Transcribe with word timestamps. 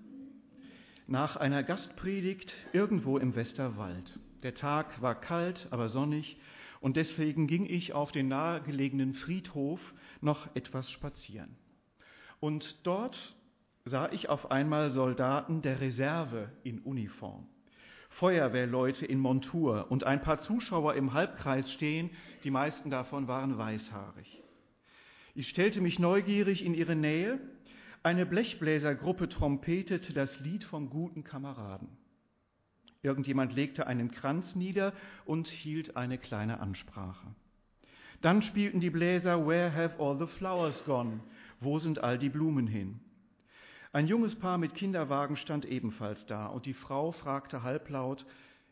nach 1.06 1.36
einer 1.36 1.62
Gastpredigt 1.62 2.52
irgendwo 2.74 3.16
im 3.16 3.34
Westerwald. 3.36 4.18
Der 4.42 4.52
Tag 4.52 5.00
war 5.00 5.18
kalt, 5.18 5.66
aber 5.70 5.88
sonnig 5.88 6.36
und 6.86 6.96
deswegen 6.96 7.48
ging 7.48 7.66
ich 7.66 7.94
auf 7.94 8.12
den 8.12 8.28
nahegelegenen 8.28 9.14
Friedhof 9.14 9.80
noch 10.20 10.54
etwas 10.54 10.88
spazieren. 10.92 11.56
Und 12.38 12.78
dort 12.84 13.18
sah 13.84 14.08
ich 14.12 14.28
auf 14.28 14.52
einmal 14.52 14.92
Soldaten 14.92 15.62
der 15.62 15.80
Reserve 15.80 16.48
in 16.62 16.78
Uniform, 16.78 17.48
Feuerwehrleute 18.10 19.04
in 19.04 19.18
Montur 19.18 19.90
und 19.90 20.04
ein 20.04 20.22
paar 20.22 20.38
Zuschauer 20.38 20.94
im 20.94 21.12
Halbkreis 21.12 21.72
stehen, 21.72 22.10
die 22.44 22.52
meisten 22.52 22.88
davon 22.88 23.26
waren 23.26 23.58
weißhaarig. 23.58 24.40
Ich 25.34 25.48
stellte 25.48 25.80
mich 25.80 25.98
neugierig 25.98 26.64
in 26.64 26.72
ihre 26.72 26.94
Nähe, 26.94 27.40
eine 28.04 28.26
Blechbläsergruppe 28.26 29.28
trompetete 29.28 30.12
das 30.12 30.38
Lied 30.38 30.62
vom 30.62 30.88
guten 30.88 31.24
Kameraden. 31.24 31.88
Irgendjemand 33.06 33.54
legte 33.54 33.86
einen 33.86 34.10
Kranz 34.10 34.56
nieder 34.56 34.92
und 35.26 35.46
hielt 35.46 35.96
eine 35.96 36.18
kleine 36.18 36.58
Ansprache. 36.58 37.28
Dann 38.20 38.42
spielten 38.42 38.80
die 38.80 38.90
Bläser 38.90 39.46
Where 39.46 39.72
have 39.72 40.02
all 40.02 40.18
the 40.18 40.26
flowers 40.26 40.84
gone? 40.84 41.20
Wo 41.60 41.78
sind 41.78 42.02
all 42.02 42.18
die 42.18 42.30
Blumen 42.30 42.66
hin? 42.66 42.98
Ein 43.92 44.08
junges 44.08 44.34
Paar 44.34 44.58
mit 44.58 44.74
Kinderwagen 44.74 45.36
stand 45.36 45.64
ebenfalls 45.66 46.26
da 46.26 46.48
und 46.48 46.66
die 46.66 46.74
Frau 46.74 47.12
fragte 47.12 47.62
halblaut, 47.62 48.26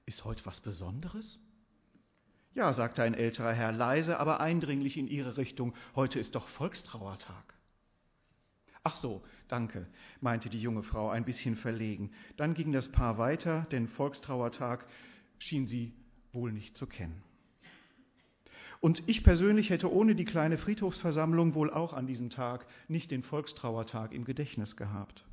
ist 0.04 0.24
heute 0.24 0.44
was 0.46 0.60
Besonderes? 0.60 1.38
Ja, 2.54 2.72
sagte 2.72 3.04
ein 3.04 3.14
älterer 3.14 3.52
Herr 3.52 3.70
leise, 3.70 4.19
aber 4.19 4.41
eindringlich 4.41 4.96
in 4.96 5.06
ihre 5.06 5.36
Richtung, 5.36 5.74
heute 5.94 6.19
ist 6.19 6.34
doch 6.34 6.48
Volkstrauertag. 6.48 7.54
Ach 8.82 8.96
so, 8.96 9.22
danke, 9.55 9.86
meinte 10.20 10.50
die 10.50 10.58
junge 10.58 10.83
Frau 10.83 11.10
ein 11.10 11.24
bisschen 11.24 11.55
verlegen. 11.55 12.10
Dann 12.36 12.55
ging 12.55 12.72
das 12.72 12.88
Paar 12.88 13.19
weiter, 13.19 13.66
denn 13.70 13.86
Volkstrauertag 13.86 14.84
schien 15.38 15.69
sie 15.69 15.92
wohl 16.33 16.50
nicht 16.50 16.77
zu 16.77 16.86
kennen. 16.86 17.22
Und 18.80 19.05
ich 19.06 19.22
persönlich 19.22 19.70
hätte 19.70 19.91
ohne 19.92 20.16
die 20.16 20.25
kleine 20.25 20.58
Friedhofsversammlung 20.58 21.55
wohl 21.55 21.70
auch 21.70 21.92
an 21.92 22.08
diesem 22.08 22.30
Tag 22.30 22.66
nicht 22.88 23.12
den 23.12 23.22
Volkstrauertag 23.22 24.12
im 24.12 24.25
Gedächtnis 24.25 24.77
gehabt. 24.77 25.25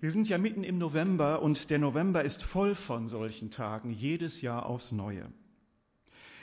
Wir 0.00 0.12
sind 0.12 0.28
ja 0.28 0.36
mitten 0.36 0.64
im 0.64 0.76
November 0.76 1.40
und 1.40 1.70
der 1.70 1.78
November 1.78 2.24
ist 2.24 2.42
voll 2.42 2.74
von 2.74 3.08
solchen 3.08 3.50
Tagen, 3.50 3.90
jedes 3.90 4.42
Jahr 4.42 4.66
aufs 4.66 4.92
Neue. 4.92 5.32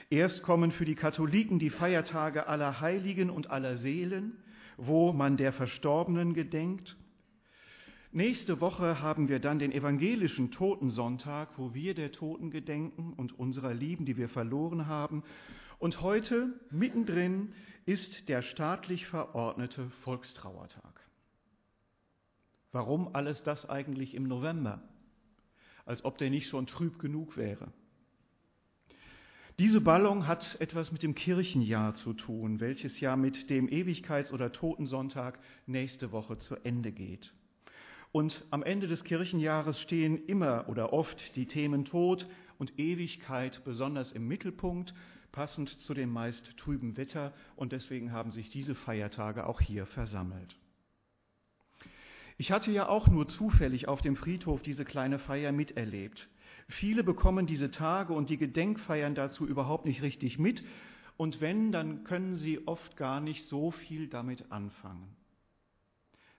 Erst 0.09 0.41
kommen 0.41 0.71
für 0.71 0.85
die 0.85 0.95
Katholiken 0.95 1.59
die 1.59 1.69
Feiertage 1.69 2.47
aller 2.47 2.81
Heiligen 2.81 3.29
und 3.29 3.51
aller 3.51 3.77
Seelen, 3.77 4.37
wo 4.77 5.11
man 5.11 5.37
der 5.37 5.51
Verstorbenen 5.51 6.33
gedenkt. 6.33 6.95
Nächste 8.11 8.61
Woche 8.61 9.01
haben 9.01 9.27
wir 9.27 9.39
dann 9.39 9.59
den 9.59 9.71
evangelischen 9.71 10.51
Totensonntag, 10.51 11.57
wo 11.57 11.73
wir 11.73 11.93
der 11.93 12.11
Toten 12.11 12.51
gedenken 12.51 13.13
und 13.13 13.37
unserer 13.37 13.73
Lieben, 13.73 14.05
die 14.05 14.17
wir 14.17 14.29
verloren 14.29 14.87
haben. 14.87 15.23
Und 15.77 16.01
heute, 16.01 16.59
mittendrin, 16.71 17.53
ist 17.85 18.29
der 18.29 18.41
staatlich 18.41 19.07
verordnete 19.07 19.89
Volkstrauertag. 20.03 21.01
Warum 22.71 23.13
alles 23.13 23.43
das 23.43 23.69
eigentlich 23.69 24.13
im 24.13 24.23
November? 24.23 24.81
Als 25.85 26.03
ob 26.05 26.17
der 26.17 26.29
nicht 26.29 26.47
schon 26.47 26.67
trüb 26.67 26.99
genug 26.99 27.37
wäre. 27.37 27.71
Diese 29.59 29.81
Ballung 29.81 30.27
hat 30.27 30.61
etwas 30.61 30.91
mit 30.91 31.01
dem 31.01 31.15
Kirchenjahr 31.15 31.95
zu 31.95 32.13
tun, 32.13 32.59
welches 32.59 32.99
ja 32.99 33.15
mit 33.15 33.49
dem 33.49 33.67
Ewigkeits- 33.67 34.31
oder 34.31 34.51
Totensonntag 34.51 35.39
nächste 35.65 36.11
Woche 36.11 36.37
zu 36.37 36.57
Ende 36.57 36.91
geht. 36.91 37.33
Und 38.11 38.45
am 38.51 38.61
Ende 38.61 38.87
des 38.87 39.03
Kirchenjahres 39.03 39.81
stehen 39.81 40.23
immer 40.27 40.69
oder 40.69 40.93
oft 40.93 41.35
die 41.35 41.47
Themen 41.47 41.85
Tod 41.85 42.27
und 42.59 42.77
Ewigkeit 42.77 43.63
besonders 43.65 44.11
im 44.11 44.27
Mittelpunkt, 44.27 44.93
passend 45.31 45.69
zu 45.69 45.95
dem 45.95 46.11
meist 46.11 46.55
trüben 46.57 46.95
Wetter. 46.95 47.33
Und 47.55 47.71
deswegen 47.71 48.11
haben 48.11 48.31
sich 48.31 48.51
diese 48.51 48.75
Feiertage 48.75 49.47
auch 49.47 49.59
hier 49.59 49.87
versammelt. 49.87 50.55
Ich 52.37 52.51
hatte 52.51 52.69
ja 52.69 52.87
auch 52.87 53.07
nur 53.07 53.27
zufällig 53.27 53.87
auf 53.87 54.01
dem 54.01 54.17
Friedhof 54.17 54.61
diese 54.61 54.85
kleine 54.85 55.17
Feier 55.17 55.51
miterlebt. 55.51 56.29
Viele 56.69 57.03
bekommen 57.03 57.47
diese 57.47 57.71
Tage 57.71 58.13
und 58.13 58.29
die 58.29 58.37
Gedenkfeiern 58.37 59.15
dazu 59.15 59.47
überhaupt 59.47 59.85
nicht 59.85 60.01
richtig 60.01 60.37
mit. 60.37 60.63
Und 61.15 61.41
wenn, 61.41 61.71
dann 61.71 62.03
können 62.03 62.35
sie 62.35 62.67
oft 62.67 62.97
gar 62.97 63.19
nicht 63.21 63.47
so 63.47 63.71
viel 63.71 64.07
damit 64.07 64.51
anfangen. 64.51 65.15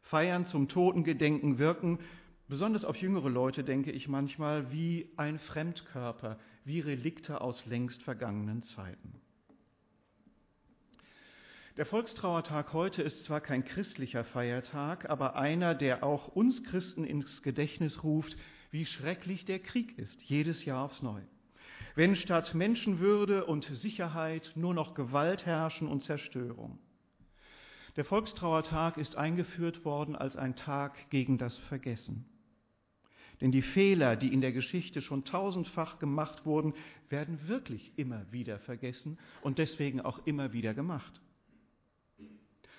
Feiern 0.02 0.46
zum 0.46 0.68
Totengedenken 0.68 1.58
wirken, 1.58 1.98
besonders 2.46 2.84
auf 2.84 2.96
jüngere 2.96 3.28
Leute 3.28 3.64
denke 3.64 3.90
ich 3.90 4.08
manchmal, 4.08 4.70
wie 4.72 5.10
ein 5.16 5.38
Fremdkörper, 5.38 6.38
wie 6.64 6.80
Relikte 6.80 7.40
aus 7.40 7.66
längst 7.66 8.02
vergangenen 8.02 8.62
Zeiten. 8.62 9.20
Der 11.76 11.86
Volkstrauertag 11.86 12.72
heute 12.72 13.02
ist 13.02 13.24
zwar 13.24 13.40
kein 13.40 13.64
christlicher 13.64 14.24
Feiertag, 14.24 15.08
aber 15.08 15.36
einer, 15.36 15.74
der 15.74 16.02
auch 16.02 16.28
uns 16.28 16.64
Christen 16.64 17.04
ins 17.04 17.42
Gedächtnis 17.42 18.02
ruft, 18.02 18.36
wie 18.70 18.86
schrecklich 18.86 19.44
der 19.44 19.58
Krieg 19.58 19.98
ist, 19.98 20.20
jedes 20.22 20.64
Jahr 20.64 20.84
aufs 20.84 21.02
Neue. 21.02 21.26
Wenn 21.94 22.14
statt 22.14 22.54
Menschenwürde 22.54 23.44
und 23.44 23.64
Sicherheit 23.64 24.52
nur 24.54 24.74
noch 24.74 24.94
Gewalt 24.94 25.46
herrschen 25.46 25.88
und 25.88 26.04
Zerstörung. 26.04 26.78
Der 27.96 28.04
Volkstrauertag 28.04 28.96
ist 28.96 29.16
eingeführt 29.16 29.84
worden 29.84 30.14
als 30.14 30.36
ein 30.36 30.54
Tag 30.54 31.10
gegen 31.10 31.38
das 31.38 31.56
Vergessen. 31.56 32.24
Denn 33.40 33.52
die 33.52 33.62
Fehler, 33.62 34.16
die 34.16 34.32
in 34.32 34.40
der 34.40 34.52
Geschichte 34.52 35.00
schon 35.00 35.24
tausendfach 35.24 35.98
gemacht 35.98 36.44
wurden, 36.44 36.74
werden 37.08 37.48
wirklich 37.48 37.92
immer 37.96 38.30
wieder 38.32 38.58
vergessen 38.58 39.18
und 39.42 39.58
deswegen 39.58 40.00
auch 40.00 40.26
immer 40.26 40.52
wieder 40.52 40.74
gemacht. 40.74 41.20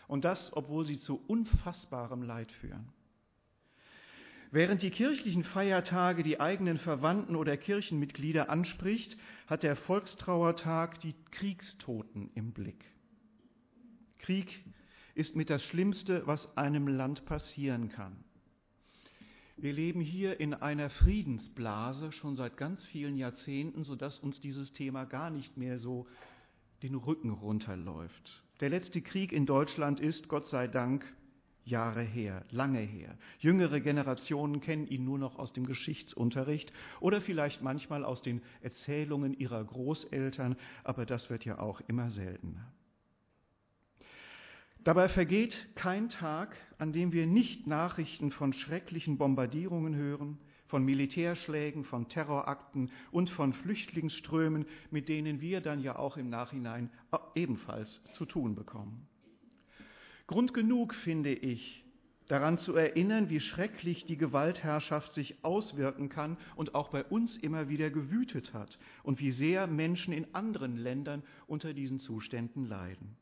Und 0.07 0.25
das, 0.25 0.51
obwohl 0.53 0.85
sie 0.85 0.99
zu 0.99 1.21
unfassbarem 1.27 2.23
Leid 2.23 2.51
führen. 2.51 2.89
Während 4.51 4.81
die 4.81 4.89
kirchlichen 4.89 5.43
Feiertage 5.43 6.23
die 6.23 6.39
eigenen 6.39 6.79
Verwandten 6.79 7.35
oder 7.35 7.55
Kirchenmitglieder 7.55 8.49
anspricht, 8.49 9.15
hat 9.45 9.61
der 9.61 9.75
Volkstrauertag 9.75 10.99
die 11.01 11.13
Kriegstoten 11.31 12.31
im 12.33 12.51
Blick. 12.51 12.83
Krieg 14.17 14.63
ist 15.13 15.35
mit 15.35 15.51
das 15.51 15.63
Schlimmste, 15.63 16.25
was 16.25 16.57
einem 16.57 16.87
Land 16.87 17.25
passieren 17.25 17.89
kann. 17.89 18.23
Wir 19.55 19.73
leben 19.73 20.01
hier 20.01 20.39
in 20.39 20.53
einer 20.53 20.89
Friedensblase 20.89 22.11
schon 22.11 22.35
seit 22.35 22.57
ganz 22.57 22.85
vielen 22.85 23.17
Jahrzehnten, 23.17 23.83
sodass 23.83 24.17
uns 24.17 24.39
dieses 24.39 24.71
Thema 24.71 25.05
gar 25.05 25.29
nicht 25.29 25.57
mehr 25.57 25.77
so 25.77 26.07
den 26.81 26.95
Rücken 26.95 27.29
runterläuft. 27.29 28.43
Der 28.61 28.69
letzte 28.69 29.01
Krieg 29.01 29.31
in 29.31 29.45
Deutschland 29.45 29.99
ist, 29.99 30.27
Gott 30.27 30.47
sei 30.47 30.67
Dank, 30.67 31.05
Jahre 31.69 32.01
her, 32.01 32.43
lange 32.49 32.79
her. 32.79 33.17
Jüngere 33.39 33.79
Generationen 33.79 34.61
kennen 34.61 34.87
ihn 34.87 35.05
nur 35.05 35.17
noch 35.17 35.37
aus 35.39 35.53
dem 35.53 35.65
Geschichtsunterricht 35.65 36.73
oder 36.99 37.21
vielleicht 37.21 37.61
manchmal 37.61 38.03
aus 38.03 38.21
den 38.21 38.41
Erzählungen 38.61 39.33
ihrer 39.33 39.63
Großeltern, 39.63 40.55
aber 40.83 41.05
das 41.05 41.29
wird 41.29 41.45
ja 41.45 41.59
auch 41.59 41.81
immer 41.87 42.09
seltener. 42.11 42.71
Dabei 44.83 45.09
vergeht 45.09 45.69
kein 45.75 46.09
Tag, 46.09 46.55
an 46.77 46.93
dem 46.93 47.11
wir 47.11 47.27
nicht 47.27 47.67
Nachrichten 47.67 48.31
von 48.31 48.53
schrecklichen 48.53 49.17
Bombardierungen 49.17 49.95
hören, 49.95 50.39
von 50.67 50.85
Militärschlägen, 50.85 51.83
von 51.83 52.07
Terrorakten 52.07 52.91
und 53.11 53.29
von 53.29 53.53
Flüchtlingsströmen, 53.53 54.65
mit 54.91 55.09
denen 55.09 55.41
wir 55.41 55.61
dann 55.61 55.81
ja 55.81 55.97
auch 55.97 56.15
im 56.15 56.29
Nachhinein 56.29 56.89
ebenfalls 57.35 58.01
zu 58.13 58.25
tun 58.25 58.55
bekommen. 58.55 59.07
Grund 60.29 60.53
genug 60.53 60.93
finde 60.93 61.33
ich, 61.33 61.83
daran 62.27 62.59
zu 62.59 62.75
erinnern, 62.75 63.31
wie 63.31 63.39
schrecklich 63.39 64.05
die 64.05 64.15
Gewaltherrschaft 64.15 65.11
sich 65.15 65.43
auswirken 65.43 66.07
kann 66.09 66.37
und 66.55 66.75
auch 66.75 66.89
bei 66.89 67.03
uns 67.03 67.35
immer 67.37 67.67
wieder 67.67 67.89
gewütet 67.89 68.53
hat 68.53 68.77
und 69.01 69.19
wie 69.19 69.31
sehr 69.31 69.65
Menschen 69.65 70.13
in 70.13 70.35
anderen 70.35 70.77
Ländern 70.77 71.23
unter 71.47 71.73
diesen 71.73 71.99
Zuständen 71.99 72.67
leiden. 72.67 73.17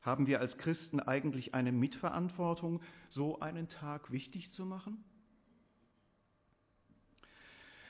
Haben 0.00 0.26
wir 0.26 0.40
als 0.40 0.56
Christen 0.56 0.98
eigentlich 0.98 1.52
eine 1.52 1.72
Mitverantwortung, 1.72 2.80
so 3.10 3.40
einen 3.40 3.68
Tag 3.68 4.10
wichtig 4.10 4.50
zu 4.52 4.64
machen? 4.64 5.04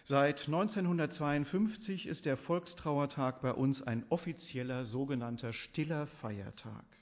Seit 0.06 0.46
1952 0.46 2.08
ist 2.08 2.24
der 2.24 2.36
Volkstrauertag 2.36 3.42
bei 3.42 3.52
uns 3.52 3.80
ein 3.80 4.04
offizieller 4.08 4.86
sogenannter 4.86 5.52
stiller 5.52 6.08
Feiertag. 6.08 6.97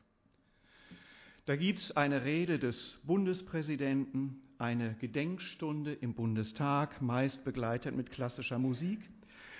Da 1.46 1.54
gibt 1.54 1.78
es 1.78 1.96
eine 1.96 2.24
Rede 2.24 2.58
des 2.58 3.00
Bundespräsidenten, 3.04 4.42
eine 4.58 4.94
Gedenkstunde 4.94 5.92
im 5.92 6.12
Bundestag, 6.14 7.00
meist 7.00 7.44
begleitet 7.44 7.94
mit 7.94 8.10
klassischer 8.10 8.58
Musik. 8.58 8.98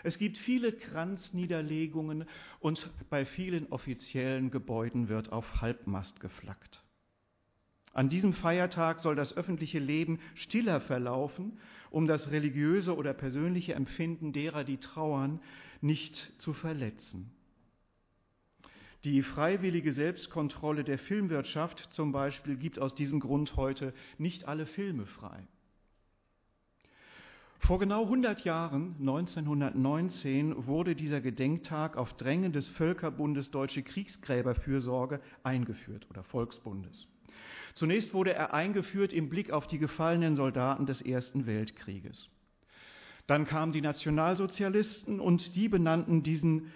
Es 0.02 0.18
gibt 0.18 0.36
viele 0.36 0.72
Kranzniederlegungen 0.72 2.24
und 2.58 2.90
bei 3.08 3.24
vielen 3.24 3.68
offiziellen 3.68 4.50
Gebäuden 4.50 5.08
wird 5.08 5.30
auf 5.30 5.60
Halbmast 5.60 6.18
geflaggt. 6.18 6.82
An 7.92 8.10
diesem 8.10 8.32
Feiertag 8.32 8.98
soll 8.98 9.14
das 9.14 9.36
öffentliche 9.36 9.78
Leben 9.78 10.18
stiller 10.34 10.80
verlaufen, 10.80 11.60
um 11.90 12.08
das 12.08 12.32
religiöse 12.32 12.96
oder 12.96 13.14
persönliche 13.14 13.74
Empfinden 13.74 14.32
derer, 14.32 14.64
die 14.64 14.78
trauern, 14.78 15.40
nicht 15.80 16.16
zu 16.38 16.52
verletzen. 16.52 17.30
Die 19.06 19.22
freiwillige 19.22 19.92
Selbstkontrolle 19.92 20.82
der 20.82 20.98
Filmwirtschaft 20.98 21.78
zum 21.92 22.10
Beispiel 22.10 22.56
gibt 22.56 22.80
aus 22.80 22.92
diesem 22.92 23.20
Grund 23.20 23.54
heute 23.54 23.94
nicht 24.18 24.48
alle 24.48 24.66
Filme 24.66 25.06
frei. 25.06 25.46
Vor 27.60 27.78
genau 27.78 28.02
100 28.02 28.42
Jahren, 28.42 28.96
1919, 28.98 30.66
wurde 30.66 30.96
dieser 30.96 31.20
Gedenktag 31.20 31.96
auf 31.96 32.14
Drängen 32.14 32.52
des 32.52 32.66
Völkerbundes 32.66 33.52
Deutsche 33.52 33.84
Kriegsgräberfürsorge 33.84 35.20
eingeführt 35.44 36.08
oder 36.10 36.24
Volksbundes. 36.24 37.06
Zunächst 37.74 38.12
wurde 38.12 38.34
er 38.34 38.54
eingeführt 38.54 39.12
im 39.12 39.28
Blick 39.28 39.52
auf 39.52 39.68
die 39.68 39.78
gefallenen 39.78 40.34
Soldaten 40.34 40.84
des 40.84 41.00
Ersten 41.00 41.46
Weltkrieges. 41.46 42.28
Dann 43.28 43.46
kamen 43.46 43.70
die 43.70 43.82
Nationalsozialisten 43.82 45.20
und 45.20 45.54
die 45.54 45.68
benannten 45.68 46.24
diesen 46.24 46.72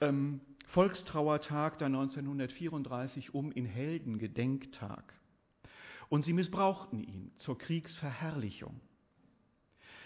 ähm, 0.00 0.40
Volkstrauertag 0.68 1.78
dann 1.78 1.94
1934 1.94 3.34
um 3.34 3.50
in 3.52 3.64
Heldengedenktag. 3.64 5.14
Und 6.10 6.24
sie 6.24 6.34
missbrauchten 6.34 7.02
ihn 7.02 7.32
zur 7.38 7.56
Kriegsverherrlichung. 7.56 8.78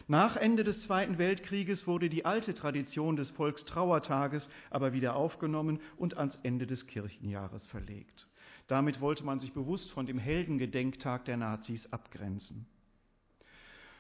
Nach 0.06 0.37
Ende 0.37 0.62
des 0.62 0.82
Zweiten 0.82 1.19
Weltkrieges 1.19 1.87
wurde 1.87 2.09
die 2.09 2.25
alte 2.25 2.55
Tradition 2.55 3.17
des 3.17 3.31
Volkstrauertages 3.31 4.49
aber 4.70 4.93
wieder 4.93 5.17
aufgenommen 5.17 5.81
und 5.97 6.17
ans 6.17 6.38
Ende 6.44 6.67
des 6.67 6.87
Kirchenjahres 6.87 7.67
verlegt. 7.67 8.29
Damit 8.69 9.00
wollte 9.00 9.25
man 9.25 9.41
sich 9.41 9.53
bewusst 9.53 9.91
von 9.91 10.06
dem 10.06 10.19
Heldengedenktag 10.19 11.25
der 11.25 11.37
Nazis 11.37 11.93
abgrenzen. 11.93 12.67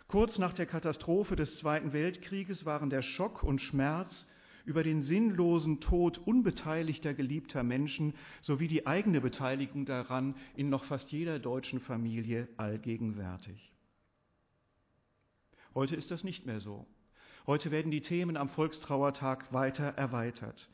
Kurz 0.06 0.38
nach 0.38 0.52
der 0.52 0.66
Katastrophe 0.66 1.34
des 1.34 1.56
Zweiten 1.58 1.92
Weltkrieges 1.92 2.64
waren 2.64 2.90
der 2.90 3.02
Schock 3.02 3.42
und 3.42 3.60
Schmerz 3.60 4.26
über 4.64 4.82
den 4.82 5.02
sinnlosen 5.02 5.80
Tod 5.80 6.18
unbeteiligter 6.18 7.14
geliebter 7.14 7.62
Menschen 7.62 8.14
sowie 8.40 8.68
die 8.68 8.86
eigene 8.86 9.20
Beteiligung 9.20 9.84
daran 9.84 10.34
in 10.56 10.68
noch 10.68 10.84
fast 10.84 11.10
jeder 11.12 11.38
deutschen 11.38 11.80
Familie 11.80 12.48
allgegenwärtig. 12.56 13.72
Heute 15.74 15.96
ist 15.96 16.10
das 16.10 16.22
nicht 16.22 16.46
mehr 16.46 16.60
so. 16.60 16.86
Heute 17.46 17.70
werden 17.70 17.90
die 17.90 18.02
Themen 18.02 18.36
am 18.36 18.50
Volkstrauertag 18.50 19.52
weiter 19.52 19.84
erweitert. 19.84 20.68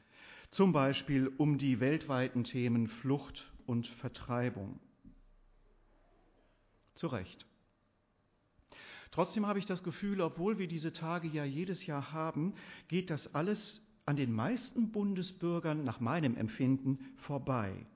Zum 0.51 0.73
Beispiel 0.73 1.33
um 1.39 1.59
die 1.59 1.81
weltweiten 1.81 2.45
Themen 2.45 2.89
Flucht 2.89 3.51
und 3.67 3.87
Vertreibung. 3.87 4.81
Zu 6.95 7.07
Recht. 7.07 7.48
Trotzdem 9.11 9.47
habe 9.47 9.59
ich 9.59 9.67
das 9.67 9.83
Gefühl, 9.83 10.21
obwohl 10.21 10.59
wir 10.59 10.69
diese 10.69 10.93
Tage 10.93 11.29
ja 11.29 11.45
jedes 11.45 11.87
Jahr 11.87 12.13
haben, 12.13 12.55
geht 12.89 13.11
das 13.11 13.35
alles 13.35 13.81
an 14.07 14.17
den 14.17 14.33
meisten 14.33 14.91
Bundesbürgern 14.91 15.85
nach 15.85 16.01
meinem 16.01 16.37
Empfinden 16.37 16.99
vorbei. 17.17 17.87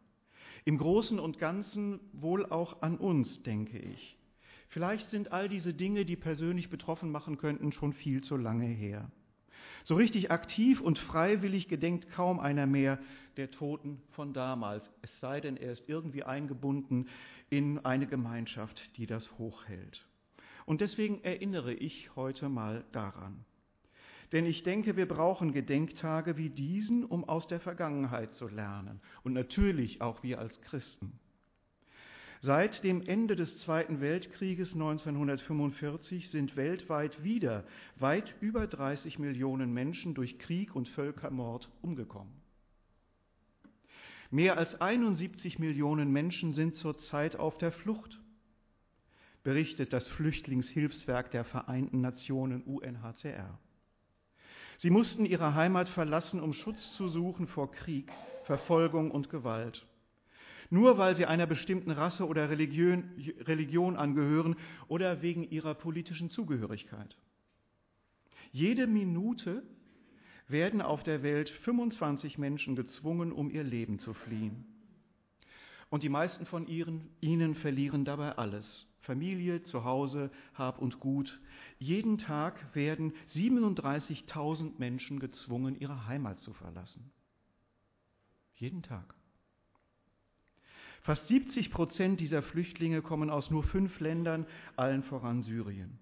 Im 0.64 0.79
Großen 0.79 1.19
und 1.19 1.38
Ganzen 1.38 2.00
wohl 2.12 2.47
auch 2.47 2.82
an 2.82 2.99
uns, 2.99 3.43
denke 3.43 3.79
ich. 3.79 4.19
Vielleicht 4.69 5.11
sind 5.11 5.32
all 5.32 5.49
diese 5.49 5.75
Dinge, 5.75 6.05
die 6.05 6.17
persönlich 6.17 6.70
betroffen 6.70 7.11
machen 7.11 7.37
könnten, 7.37 7.73
schon 7.73 7.93
viel 7.93 8.23
zu 8.23 8.37
lange 8.37 8.67
her. 8.67 9.11
So 9.85 9.97
richtig 9.97 10.31
aktiv 10.31 10.81
und 10.81 10.99
freiwillig 10.99 11.69
gedenkt 11.69 12.11
kaum 12.11 12.41
einer 12.41 12.67
mehr 12.67 12.99
der 13.37 13.50
Toten 13.50 14.00
von 14.11 14.32
damals, 14.32 14.91
es 15.03 15.19
sei 15.20 15.41
denn, 15.41 15.56
er 15.56 15.73
ist 15.73 15.88
irgendwie 15.88 16.23
eingebunden 16.23 17.08
in 17.50 17.85
eine 17.85 18.06
Gemeinschaft, 18.06 18.97
die 18.97 19.06
das 19.06 19.38
hochhält. 19.38 20.06
Und 20.67 20.81
deswegen 20.81 21.23
erinnere 21.23 21.75
ich 21.75 22.14
heute 22.17 22.49
mal 22.49 22.85
daran. 22.93 23.44
Denn 24.32 24.47
ich 24.47 24.62
denke, 24.62 24.97
wir 24.97 25.06
brauchen 25.06 25.53
Gedenktage 25.53 26.37
wie 26.38 26.49
diesen, 26.49 27.05
um 27.05 27.29
aus 27.29 27.47
der 27.47 27.61
Vergangenheit 27.61 28.35
zu 28.35 28.49
lernen. 28.49 29.00
Und 29.23 29.35
natürlich 29.35 30.00
auch 30.00 30.23
wir 30.23 30.38
als 30.38 30.61
Christen. 30.62 31.19
Seit 32.44 32.82
dem 32.82 33.03
Ende 33.03 33.37
des 33.37 33.59
Zweiten 33.59 34.00
Weltkrieges 34.00 34.73
1945 34.73 36.31
sind 36.31 36.56
weltweit 36.56 37.23
wieder 37.23 37.65
weit 38.00 38.35
über 38.41 38.67
30 38.67 39.20
Millionen 39.20 39.73
Menschen 39.73 40.15
durch 40.15 40.41
Krieg 40.41 40.75
und 40.75 40.88
Völkermord 40.88 41.70
umgekommen. 41.82 42.32
Mehr 44.32 44.56
als 44.56 44.81
71 44.81 45.61
Millionen 45.61 46.11
Menschen 46.11 46.53
sind 46.53 46.75
zurzeit 46.75 47.37
auf 47.37 47.58
der 47.58 47.70
Flucht, 47.70 48.19
berichtet 49.43 49.93
das 49.93 50.09
Flüchtlingshilfswerk 50.09 51.31
der 51.31 51.44
Vereinten 51.44 52.00
Nationen 52.00 52.62
UNHCR. 52.62 53.59
Sie 54.79 54.91
mussten 54.91 55.25
ihre 55.25 55.55
Heimat 55.55 55.89
verlassen, 55.89 56.41
um 56.41 56.53
Schutz 56.53 56.94
zu 56.97 57.09
suchen 57.09 57.47
vor 57.47 57.71
Krieg, 57.71 58.11
Verfolgung 58.44 59.11
und 59.11 59.31
Gewalt 59.31 59.87
nur 60.73 60.97
weil 60.97 61.15
sie 61.17 61.27
einer 61.27 61.47
bestimmten 61.47 61.91
Rasse 61.91 62.27
oder 62.27 62.49
Religion, 62.49 63.05
Religion 63.41 63.94
angehören 63.99 64.56
oder 64.89 65.21
wegen 65.21 65.44
ihrer 65.50 65.75
politischen 65.75 66.31
Zugehörigkeit. 66.31 67.15
Jede 68.53 68.87
Minute 68.87 69.62
werden 70.49 70.81
auf 70.81 71.03
der 71.03 71.23
Welt 71.23 71.50
25 71.50 72.39
Menschen 72.39 72.75
gezwungen, 72.75 73.33
um 73.33 73.50
ihr 73.50 73.65
Leben 73.65 73.99
zu 73.99 74.15
fliehen. 74.15 74.65
Und 75.91 76.05
die 76.05 76.09
meisten 76.09 76.47
von 76.47 76.67
ihren, 76.67 77.11
ihnen 77.21 77.55
verlieren 77.55 78.06
dabei 78.06 78.39
alles. 78.39 78.87
Familie, 79.02 79.62
Zuhause, 79.62 80.31
Hab 80.54 80.78
und 80.78 81.00
Gut. 81.00 81.40
Jeden 81.78 82.19
Tag 82.19 82.75
werden 82.75 83.12
37.000 83.34 84.78
Menschen 84.78 85.20
gezwungen, 85.20 85.78
ihre 85.78 86.06
Heimat 86.06 86.40
zu 86.40 86.52
verlassen. 86.52 87.12
Jeden 88.54 88.82
Tag. 88.82 89.14
Fast 91.02 91.26
70 91.26 91.72
Prozent 91.72 92.20
dieser 92.20 92.43
Flüchtlinge 92.43 93.03
kommen 93.03 93.29
aus 93.29 93.50
nur 93.50 93.65
fünf 93.65 93.98
Ländern, 93.98 94.46
allen 94.77 95.03
voran 95.03 95.43
Syrien. 95.43 95.98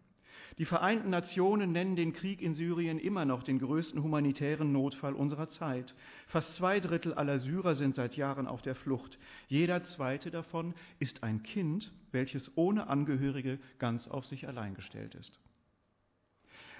Die 0.58 0.64
Vereinten 0.64 1.10
Nationen 1.10 1.72
nennen 1.72 1.96
den 1.96 2.12
Krieg 2.12 2.42
in 2.42 2.54
Syrien 2.54 2.98
immer 2.98 3.24
noch 3.24 3.42
den 3.42 3.58
größten 3.58 4.02
humanitären 4.02 4.72
Notfall 4.72 5.14
unserer 5.14 5.48
Zeit. 5.48 5.94
Fast 6.26 6.56
zwei 6.56 6.80
Drittel 6.80 7.14
aller 7.14 7.40
Syrer 7.40 7.74
sind 7.74 7.96
seit 7.96 8.16
Jahren 8.16 8.46
auf 8.46 8.62
der 8.62 8.74
Flucht. 8.74 9.18
Jeder 9.48 9.84
zweite 9.84 10.30
davon 10.30 10.74
ist 10.98 11.22
ein 11.22 11.42
Kind, 11.42 11.92
welches 12.12 12.50
ohne 12.56 12.88
Angehörige 12.88 13.58
ganz 13.78 14.08
auf 14.08 14.26
sich 14.26 14.48
allein 14.48 14.74
gestellt 14.74 15.14
ist. 15.14 15.38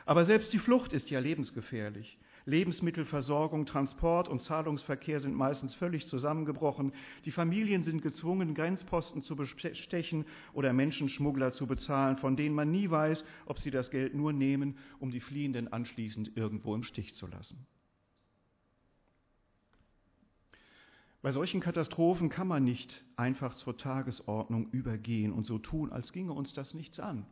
Aber 0.05 0.25
selbst 0.25 0.53
die 0.53 0.59
Flucht 0.59 0.93
ist 0.93 1.09
ja 1.11 1.21
lebensgefährlich. 1.21 2.19
Lebensmittelversorgung, 2.47 3.67
Transport 3.67 4.29
und 4.29 4.43
Zahlungsverkehr 4.43 5.21
sind 5.21 5.35
meistens 5.35 5.75
völlig 5.75 6.07
zusammengebrochen. 6.09 6.93
Die 7.25 7.31
Familien 7.31 7.83
sind 7.85 8.03
gezwungen, 8.03 8.55
Grenzposten 8.55 9.23
zu 9.23 9.37
bestechen 9.37 10.25
oder 10.53 10.73
Menschenschmuggler 10.73 11.53
zu 11.53 11.67
bezahlen, 11.67 12.17
von 12.17 12.37
denen 12.37 12.55
man 12.55 12.71
nie 12.71 12.91
weiß, 12.91 13.25
ob 13.47 13.59
sie 13.59 13.71
das 13.71 13.91
Geld 13.91 14.15
nur 14.15 14.33
nehmen, 14.33 14.79
um 14.99 15.11
die 15.11 15.21
Fliehenden 15.21 15.73
anschließend 15.73 16.37
irgendwo 16.37 16.75
im 16.75 16.83
Stich 16.83 17.15
zu 17.15 17.27
lassen. 17.27 17.67
Bei 21.23 21.33
solchen 21.33 21.61
Katastrophen 21.61 22.31
kann 22.31 22.49
man 22.49 22.65
nicht 22.65 23.05
einfach 23.17 23.55
zur 23.55 23.77
Tagesordnung 23.77 24.71
übergehen 24.71 25.33
und 25.33 25.45
so 25.45 25.59
tun, 25.59 25.93
als 25.93 26.13
ginge 26.13 26.33
uns 26.33 26.55
das 26.55 26.73
nichts 26.73 26.99
an. 26.99 27.27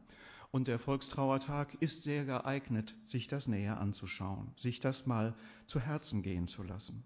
Und 0.51 0.69
der 0.69 0.79
Volkstrauertag 0.79 1.75
ist 1.81 2.05
sehr 2.05 2.25
geeignet, 2.25 2.95
sich 3.07 3.29
das 3.29 3.47
näher 3.47 3.79
anzuschauen, 3.81 4.53
sich 4.57 4.81
das 4.81 5.07
mal 5.07 5.35
zu 5.67 5.79
Herzen 5.79 6.23
gehen 6.23 6.49
zu 6.49 6.63
lassen. 6.63 7.05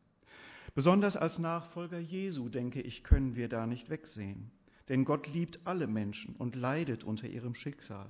Besonders 0.75 1.16
als 1.16 1.38
Nachfolger 1.38 1.99
Jesu, 1.99 2.49
denke 2.49 2.80
ich, 2.80 3.02
können 3.02 3.34
wir 3.34 3.49
da 3.49 3.66
nicht 3.66 3.90
wegsehen. 3.90 4.50
Denn 4.88 5.04
Gott 5.04 5.26
liebt 5.28 5.61
alle 5.64 5.87
Menschen 5.87 6.37
und 6.37 6.56
leidet 6.56 7.04
unter 7.04 7.28
ihrem 7.28 7.54
Schicksal. 7.54 8.08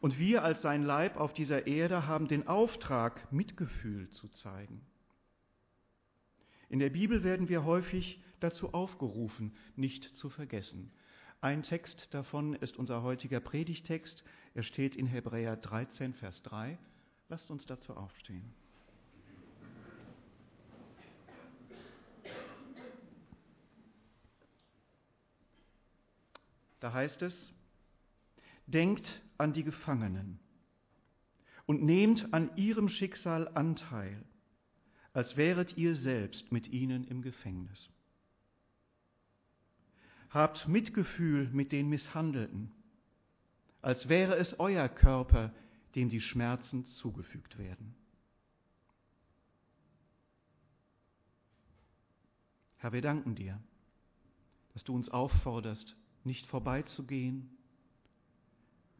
Und 0.00 0.18
wir 0.18 0.42
als 0.42 0.62
sein 0.62 0.82
Leib 0.82 1.16
auf 1.16 1.32
dieser 1.32 1.66
Erde 1.66 2.06
haben 2.06 2.28
den 2.28 2.46
Auftrag, 2.46 3.32
Mitgefühl 3.32 4.08
zu 4.10 4.28
zeigen. 4.28 4.80
In 6.68 6.78
der 6.78 6.90
Bibel 6.90 7.22
werden 7.22 7.48
wir 7.48 7.64
häufig 7.64 8.20
dazu 8.40 8.74
aufgerufen, 8.74 9.54
nicht 9.76 10.16
zu 10.16 10.28
vergessen. 10.28 10.92
Ein 11.40 11.62
Text 11.62 12.08
davon 12.12 12.54
ist 12.54 12.76
unser 12.76 13.02
heutiger 13.02 13.40
Predigtext. 13.40 14.24
Er 14.54 14.62
steht 14.62 14.96
in 14.96 15.06
Hebräer 15.06 15.56
13, 15.56 16.14
Vers 16.14 16.42
3. 16.42 16.78
Lasst 17.28 17.50
uns 17.50 17.66
dazu 17.66 17.94
aufstehen. 17.94 18.54
Da 26.80 26.92
heißt 26.92 27.22
es, 27.22 27.52
denkt 28.66 29.22
an 29.38 29.52
die 29.52 29.64
Gefangenen 29.64 30.38
und 31.66 31.82
nehmt 31.82 32.32
an 32.32 32.56
ihrem 32.56 32.88
Schicksal 32.88 33.48
Anteil, 33.48 34.24
als 35.12 35.36
wäret 35.36 35.76
ihr 35.76 35.96
selbst 35.96 36.52
mit 36.52 36.68
ihnen 36.68 37.06
im 37.08 37.22
Gefängnis. 37.22 37.88
Habt 40.30 40.68
Mitgefühl 40.68 41.48
mit 41.50 41.72
den 41.72 41.88
Misshandelten, 41.88 42.72
als 43.82 44.08
wäre 44.08 44.36
es 44.36 44.58
euer 44.58 44.88
Körper, 44.88 45.52
dem 45.94 46.08
die 46.08 46.20
Schmerzen 46.20 46.86
zugefügt 46.86 47.58
werden. 47.58 47.94
Herr, 52.76 52.92
wir 52.92 53.02
danken 53.02 53.34
dir, 53.34 53.60
dass 54.74 54.84
du 54.84 54.94
uns 54.94 55.08
aufforderst, 55.08 55.96
nicht 56.24 56.46
vorbeizugehen, 56.46 57.48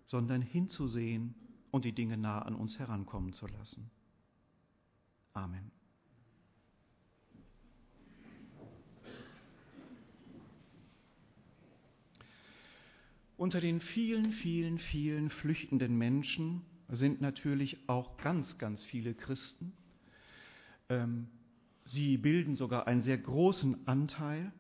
sondern 0.07 0.41
hinzusehen 0.41 1.35
und 1.71 1.85
die 1.85 1.93
Dinge 1.93 2.17
nah 2.17 2.41
an 2.41 2.55
uns 2.55 2.79
herankommen 2.79 3.33
zu 3.33 3.47
lassen. 3.47 3.91
Amen. 5.35 5.71
Unter 13.37 13.61
den 13.61 13.81
vielen, 13.81 14.33
vielen, 14.33 14.79
vielen 14.79 15.29
flüchtenden 15.29 15.99
Menschen 15.99 16.63
sind 16.89 17.21
natürlich 17.21 17.77
auch 17.87 18.17
ganz, 18.17 18.57
ganz 18.57 18.85
viele 18.85 19.15
Christen. 19.15 19.73
Ähm, 20.89 21.29
sie 21.87 22.17
bilden 22.17 22.57
sogar 22.57 22.87
einen 22.87 23.03
sehr 23.03 23.19
großen 23.19 23.87
Anteil, 23.87 24.53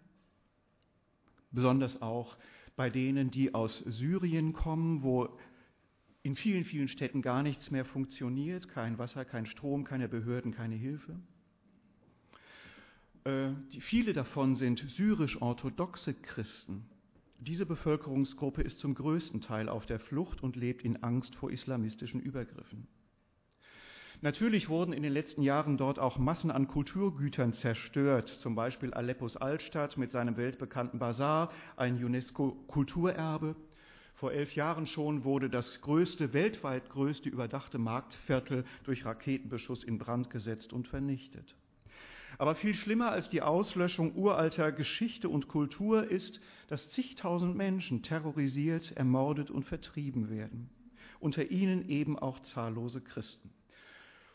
besonders 1.52 2.02
auch 2.02 2.37
bei 2.76 2.90
denen, 2.90 3.30
die 3.30 3.54
aus 3.54 3.78
Syrien 3.87 4.52
kommen, 4.52 5.02
wo 5.02 5.38
in 6.23 6.37
vielen, 6.37 6.64
vielen 6.64 6.88
Städten 6.88 7.23
gar 7.23 7.42
nichts 7.42 7.71
mehr 7.71 7.87
funktioniert, 7.87 8.68
kein 8.68 8.99
Wasser, 8.99 9.25
kein 9.25 9.47
Strom, 9.47 9.85
keine 9.85 10.09
Behörden, 10.09 10.52
keine 10.52 10.75
Hilfe. 10.75 11.18
Äh, 13.25 13.52
die, 13.73 13.80
viele 13.80 14.12
davon 14.12 14.56
sind 14.56 14.85
syrisch-orthodoxe 14.90 16.12
Christen. 16.12 16.85
Diese 17.38 17.66
Bevölkerungsgruppe 17.66 18.62
ist 18.62 18.78
zum 18.78 18.95
größten 18.95 19.40
Teil 19.40 19.69
auf 19.69 19.87
der 19.87 20.00
Flucht 20.00 20.43
und 20.43 20.57
lebt 20.57 20.85
in 20.85 21.02
Angst 21.02 21.35
vor 21.35 21.50
islamistischen 21.50 22.21
Übergriffen. 22.21 22.88
Natürlich 24.23 24.71
wurden 24.71 24.95
in 24.95 25.02
den 25.02 25.12
letzten 25.12 25.43
Jahren 25.43 25.76
dort 25.76 25.99
auch 25.99 26.16
Massen 26.16 26.50
an 26.50 26.69
Kulturgütern 26.69 27.52
zerstört, 27.52 28.28
zum 28.28 28.55
Beispiel 28.55 28.95
Aleppos 28.95 29.37
Altstadt 29.37 29.99
mit 29.99 30.11
seinem 30.11 30.38
weltbekannten 30.38 30.99
Bazar, 30.99 31.52
ein 31.76 32.02
UNESCO-Kulturerbe. 32.02 33.57
Vor 34.14 34.33
elf 34.33 34.55
Jahren 34.55 34.87
schon 34.87 35.25
wurde 35.25 35.50
das 35.50 35.83
größte, 35.83 36.33
weltweit 36.33 36.88
größte 36.88 37.28
überdachte 37.28 37.76
Marktviertel 37.76 38.64
durch 38.85 39.05
Raketenbeschuss 39.05 39.85
in 39.85 39.99
Brand 39.99 40.31
gesetzt 40.31 40.73
und 40.73 40.88
vernichtet. 40.88 41.55
Aber 42.38 42.55
viel 42.55 42.75
schlimmer 42.75 43.11
als 43.11 43.31
die 43.31 43.43
Auslöschung 43.43 44.14
uralter 44.14 44.73
Geschichte 44.73 45.28
und 45.28 45.49
Kultur 45.49 46.11
ist, 46.11 46.40
dass 46.69 46.90
zigtausend 46.90 47.57
Menschen 47.57 48.02
terrorisiert, 48.02 48.93
ermordet 48.97 49.50
und 49.50 49.64
vertrieben 49.64 50.28
werden. 50.28 50.69
Unter 51.19 51.50
ihnen 51.50 51.88
eben 51.88 52.19
auch 52.19 52.40
zahllose 52.40 53.00
Christen. 53.00 53.50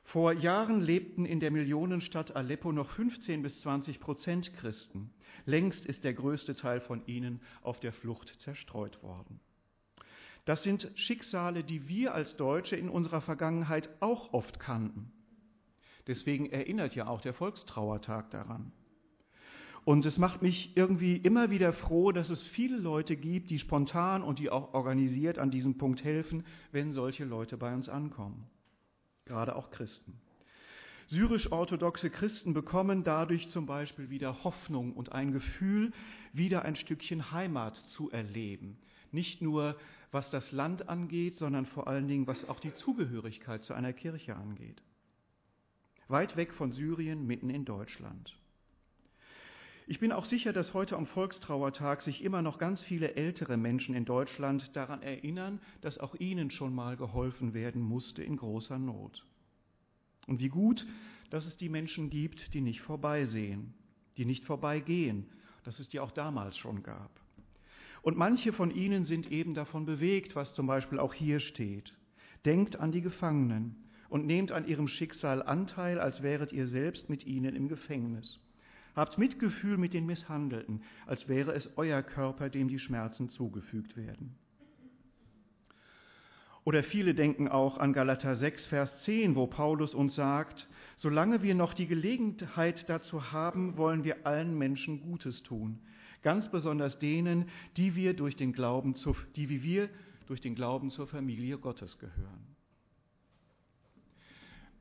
Vor 0.04 0.34
Jahren 0.34 0.82
lebten 0.82 1.26
in 1.26 1.40
der 1.40 1.52
Millionenstadt 1.52 2.36
Aleppo 2.36 2.72
noch 2.72 2.90
15 2.90 3.44
bis 3.44 3.62
20 3.62 4.00
Prozent 4.00 4.54
Christen. 4.56 5.14
Längst 5.46 5.86
ist 5.86 6.04
der 6.04 6.14
größte 6.14 6.56
Teil 6.56 6.82
von 6.82 7.06
ihnen 7.06 7.40
auf 7.62 7.80
der 7.80 7.94
Flucht 7.94 8.42
zerstreut 8.42 9.02
worden. 9.04 9.40
Das 10.46 10.64
sind 10.64 10.92
Schicksale, 10.96 11.64
die 11.64 11.88
wir 11.88 12.16
als 12.16 12.36
Deutsche 12.36 12.76
in 12.76 12.90
unserer 12.90 13.22
Vergangenheit 13.22 13.90
auch 14.00 14.34
oft 14.34 14.60
kannten. 14.60 15.14
Deswegen 16.08 16.48
erinnert 16.52 16.96
ja 16.96 17.08
auch 17.08 17.22
der 17.22 17.34
Volkstrauertag 17.34 18.32
daran. 18.32 18.72
Und 19.84 20.06
es 20.06 20.18
macht 20.18 20.42
mich 20.42 20.76
irgendwie 20.76 21.18
immer 21.18 21.50
wieder 21.50 21.74
froh, 21.74 22.12
dass 22.12 22.30
es 22.30 22.42
viele 22.42 22.78
Leute 22.78 23.16
gibt, 23.16 23.50
die 23.50 23.60
spontan 23.60 24.22
und 24.22 24.40
die 24.40 24.50
auch 24.50 24.74
organisiert 24.74 25.40
an 25.40 25.50
diesem 25.50 25.78
Punkt 25.78 26.04
helfen, 26.04 26.46
wenn 26.72 26.92
solche 26.92 27.26
Leute 27.26 27.58
bei 27.58 27.74
uns 27.74 27.90
ankommen 27.90 28.48
gerade 29.26 29.56
auch 29.56 29.72
Christen. 29.72 30.20
Syrisch-orthodoxe 31.08 32.10
Christen 32.10 32.54
bekommen 32.54 33.04
dadurch 33.04 33.50
zum 33.50 33.66
Beispiel 33.66 34.10
wieder 34.10 34.44
Hoffnung 34.44 34.94
und 34.94 35.12
ein 35.12 35.32
Gefühl, 35.32 35.92
wieder 36.34 36.64
ein 36.64 36.76
Stückchen 36.76 37.32
Heimat 37.32 37.76
zu 37.78 38.12
erleben. 38.12 38.78
Nicht 39.12 39.42
nur 39.42 39.78
was 40.12 40.30
das 40.30 40.52
Land 40.52 40.90
angeht, 40.90 41.38
sondern 41.38 41.66
vor 41.66 41.88
allen 41.88 42.08
Dingen 42.08 42.28
was 42.28 42.48
auch 42.48 42.60
die 42.60 42.74
Zugehörigkeit 42.76 43.64
zu 43.64 43.74
einer 43.74 43.94
Kirche 43.94 44.36
angeht. 44.36 44.82
Weit 46.12 46.36
weg 46.36 46.54
von 46.54 46.72
Syrien, 46.72 47.26
mitten 47.26 47.50
in 47.50 47.66
Deutschland. 47.66 48.36
Ich 49.88 50.00
bin 50.00 50.12
auch 50.12 50.26
sicher, 50.26 50.54
dass 50.54 50.74
heute 50.74 50.96
am 50.96 51.06
Volkstrauertag 51.06 52.02
sich 52.02 52.24
immer 52.24 52.42
noch 52.42 52.60
ganz 52.60 52.84
viele 52.84 53.16
ältere 53.16 53.58
Menschen 53.58 53.96
in 53.96 54.06
Deutschland 54.06 54.76
daran 54.76 55.02
erinnern, 55.02 55.60
dass 55.82 55.98
auch 55.98 56.16
ihnen 56.16 56.52
schon 56.52 56.74
mal 56.74 56.96
geholfen 56.96 57.54
werden 57.54 57.82
musste 57.82 58.24
in 58.24 58.38
großer 58.38 58.78
Not. 58.78 59.26
Und 60.28 60.40
wie 60.40 60.50
gut, 60.50 60.86
dass 61.30 61.46
es 61.46 61.58
die 61.58 61.70
Menschen 61.70 62.10
gibt, 62.10 62.54
die 62.54 62.62
nicht 62.62 62.82
vorbeisehen, 62.82 63.74
die 64.18 64.26
nicht 64.26 64.46
vorbeigehen, 64.46 65.28
dass 65.64 65.80
es 65.80 65.90
die 65.90 66.00
auch 66.00 66.12
damals 66.12 66.58
schon 66.58 66.84
gab. 66.84 67.12
Und 68.02 68.18
manche 68.18 68.54
von 68.54 68.72
ihnen 68.72 69.06
sind 69.06 69.32
eben 69.32 69.54
davon 69.54 69.86
bewegt, 69.86 70.36
was 70.36 70.54
zum 70.54 70.68
Beispiel 70.68 71.00
auch 71.00 71.14
hier 71.14 71.40
steht. 71.40 71.94
Denkt 72.46 72.78
an 72.78 72.92
die 72.92 73.02
Gefangenen 73.02 73.76
und 74.12 74.26
nehmt 74.26 74.52
an 74.52 74.68
ihrem 74.68 74.90
Schicksal 74.90 75.42
Anteil, 75.42 75.98
als 75.98 76.22
wäret 76.22 76.52
ihr 76.52 76.68
selbst 76.68 77.10
mit 77.10 77.26
ihnen 77.26 77.56
im 77.56 77.70
Gefängnis. 77.70 78.40
Habt 78.94 79.18
Mitgefühl 79.18 79.78
mit 79.78 79.94
den 79.94 80.06
Misshandelten, 80.06 80.84
als 81.06 81.30
wäre 81.30 81.54
es 81.54 81.78
euer 81.78 82.04
Körper, 82.04 82.50
dem 82.50 82.68
die 82.68 82.78
Schmerzen 82.78 83.30
zugefügt 83.30 83.96
werden. 83.96 84.36
Oder 86.66 86.84
viele 86.84 87.16
denken 87.16 87.48
auch 87.48 87.78
an 87.78 87.94
Galater 87.94 88.36
6, 88.36 88.66
Vers 88.66 88.92
10, 89.06 89.36
wo 89.36 89.48
Paulus 89.48 89.96
uns 89.96 90.14
sagt, 90.14 90.68
solange 90.98 91.42
wir 91.42 91.56
noch 91.56 91.74
die 91.74 91.88
Gelegenheit 91.88 92.90
dazu 92.90 93.32
haben, 93.32 93.78
wollen 93.78 94.04
wir 94.04 94.28
allen 94.28 94.58
Menschen 94.58 95.02
Gutes 95.04 95.42
tun, 95.42 95.80
ganz 96.22 96.52
besonders 96.52 97.00
denen, 97.00 97.46
die 97.78 97.96
wir 97.96 98.14
durch 98.14 98.36
den 98.36 98.52
Glauben 98.52 98.96
zu, 98.96 99.16
die 99.38 99.48
wie 99.48 99.64
wir 99.64 99.90
durch 100.28 100.42
den 100.42 100.54
Glauben 100.54 100.90
zur 100.90 101.08
Familie 101.08 101.58
Gottes 101.58 101.98
gehören. 101.98 102.51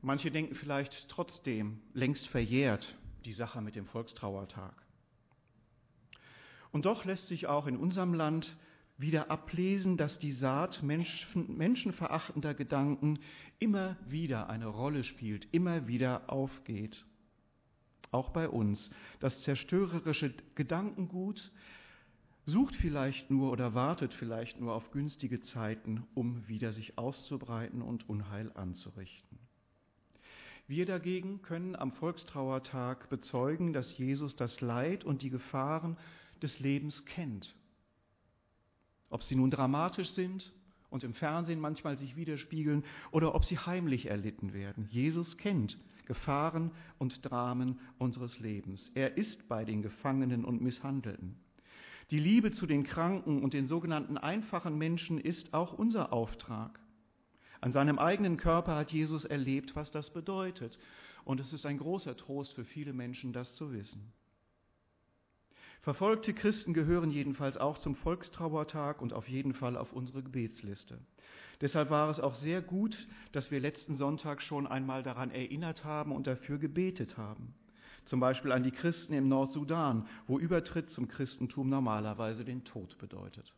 Manche 0.01 0.31
denken 0.31 0.55
vielleicht 0.55 1.07
trotzdem 1.09 1.79
längst 1.93 2.27
verjährt, 2.27 2.97
die 3.25 3.33
Sache 3.33 3.61
mit 3.61 3.75
dem 3.75 3.85
Volkstrauertag. 3.85 4.73
Und 6.71 6.85
doch 6.85 7.05
lässt 7.05 7.27
sich 7.27 7.47
auch 7.47 7.67
in 7.67 7.77
unserem 7.77 8.13
Land 8.13 8.57
wieder 8.97 9.29
ablesen, 9.29 9.97
dass 9.97 10.17
die 10.19 10.31
Saat 10.31 10.81
Menschen, 10.83 11.57
menschenverachtender 11.57 12.53
Gedanken 12.53 13.19
immer 13.59 13.97
wieder 14.07 14.49
eine 14.49 14.67
Rolle 14.67 15.03
spielt, 15.03 15.47
immer 15.51 15.87
wieder 15.87 16.31
aufgeht. 16.31 17.05
Auch 18.11 18.29
bei 18.29 18.49
uns. 18.49 18.89
Das 19.19 19.41
zerstörerische 19.41 20.33
Gedankengut 20.55 21.51
sucht 22.45 22.75
vielleicht 22.75 23.29
nur 23.29 23.51
oder 23.51 23.73
wartet 23.73 24.13
vielleicht 24.13 24.59
nur 24.59 24.73
auf 24.73 24.91
günstige 24.91 25.41
Zeiten, 25.41 26.03
um 26.13 26.47
wieder 26.47 26.71
sich 26.73 26.97
auszubreiten 26.97 27.81
und 27.81 28.09
Unheil 28.09 28.51
anzurichten. 28.53 29.50
Wir 30.71 30.85
dagegen 30.85 31.41
können 31.41 31.75
am 31.75 31.91
Volkstrauertag 31.91 33.09
bezeugen, 33.09 33.73
dass 33.73 33.97
Jesus 33.97 34.37
das 34.37 34.61
Leid 34.61 35.03
und 35.03 35.21
die 35.21 35.29
Gefahren 35.29 35.97
des 36.41 36.61
Lebens 36.61 37.03
kennt. 37.03 37.53
Ob 39.09 39.21
sie 39.21 39.35
nun 39.35 39.51
dramatisch 39.51 40.11
sind 40.11 40.53
und 40.89 41.03
im 41.03 41.13
Fernsehen 41.13 41.59
manchmal 41.59 41.97
sich 41.97 42.15
widerspiegeln 42.15 42.85
oder 43.11 43.35
ob 43.35 43.43
sie 43.43 43.57
heimlich 43.57 44.05
erlitten 44.05 44.53
werden. 44.53 44.87
Jesus 44.89 45.37
kennt 45.37 45.77
Gefahren 46.05 46.71
und 46.99 47.29
Dramen 47.29 47.77
unseres 47.97 48.39
Lebens. 48.39 48.93
Er 48.95 49.17
ist 49.17 49.49
bei 49.49 49.65
den 49.65 49.81
Gefangenen 49.81 50.45
und 50.45 50.61
Misshandelten. 50.61 51.35
Die 52.11 52.19
Liebe 52.19 52.53
zu 52.53 52.65
den 52.65 52.83
Kranken 52.83 53.43
und 53.43 53.53
den 53.53 53.67
sogenannten 53.67 54.17
einfachen 54.17 54.77
Menschen 54.77 55.19
ist 55.19 55.53
auch 55.53 55.73
unser 55.73 56.13
Auftrag. 56.13 56.79
An 57.61 57.71
seinem 57.71 57.99
eigenen 57.99 58.37
Körper 58.37 58.75
hat 58.75 58.91
Jesus 58.91 59.23
erlebt, 59.23 59.75
was 59.75 59.91
das 59.91 60.09
bedeutet. 60.09 60.79
Und 61.23 61.39
es 61.39 61.53
ist 61.53 61.65
ein 61.65 61.77
großer 61.77 62.17
Trost 62.17 62.53
für 62.53 62.65
viele 62.65 62.91
Menschen, 62.91 63.33
das 63.33 63.55
zu 63.55 63.71
wissen. 63.71 64.11
Verfolgte 65.81 66.33
Christen 66.33 66.73
gehören 66.73 67.09
jedenfalls 67.09 67.57
auch 67.57 67.77
zum 67.77 67.95
Volkstrauertag 67.95 69.01
und 69.01 69.13
auf 69.13 69.27
jeden 69.27 69.53
Fall 69.53 69.77
auf 69.77 69.93
unsere 69.93 70.21
Gebetsliste. 70.21 70.99
Deshalb 71.59 71.91
war 71.91 72.09
es 72.09 72.19
auch 72.19 72.35
sehr 72.35 72.61
gut, 72.61 73.07
dass 73.31 73.51
wir 73.51 73.59
letzten 73.59 73.95
Sonntag 73.95 74.41
schon 74.41 74.65
einmal 74.65 75.03
daran 75.03 75.31
erinnert 75.31 75.83
haben 75.83 76.11
und 76.11 76.25
dafür 76.25 76.57
gebetet 76.57 77.17
haben. 77.17 77.53
Zum 78.05 78.19
Beispiel 78.19 78.51
an 78.51 78.63
die 78.63 78.71
Christen 78.71 79.13
im 79.13 79.27
Nordsudan, 79.27 80.07
wo 80.25 80.39
Übertritt 80.39 80.89
zum 80.89 81.07
Christentum 81.07 81.69
normalerweise 81.69 82.43
den 82.43 82.63
Tod 82.63 82.97
bedeutet. 82.97 83.53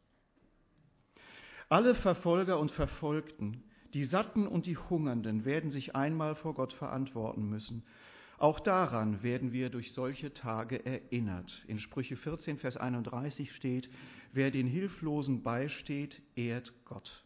Alle 1.70 1.96
Verfolger 1.96 2.60
und 2.60 2.72
Verfolgten, 2.72 3.64
die 3.94 4.06
Satten 4.06 4.48
und 4.48 4.66
die 4.66 4.78
Hungernden 4.78 5.46
werden 5.46 5.72
sich 5.72 5.96
einmal 5.96 6.36
vor 6.36 6.54
Gott 6.56 6.74
verantworten 6.74 7.48
müssen. 7.50 7.84
Auch 8.38 8.60
daran 8.60 9.24
werden 9.24 9.54
wir 9.54 9.70
durch 9.70 9.94
solche 9.94 10.34
Tage 10.34 10.86
erinnert. 10.86 11.64
In 11.68 11.80
Sprüche 11.80 12.16
14, 12.18 12.58
Vers 12.58 12.78
31 12.78 13.54
steht, 13.54 13.90
wer 14.34 14.52
den 14.52 14.68
Hilflosen 14.68 15.44
beisteht, 15.44 16.22
ehrt 16.36 16.74
Gott. 16.86 17.24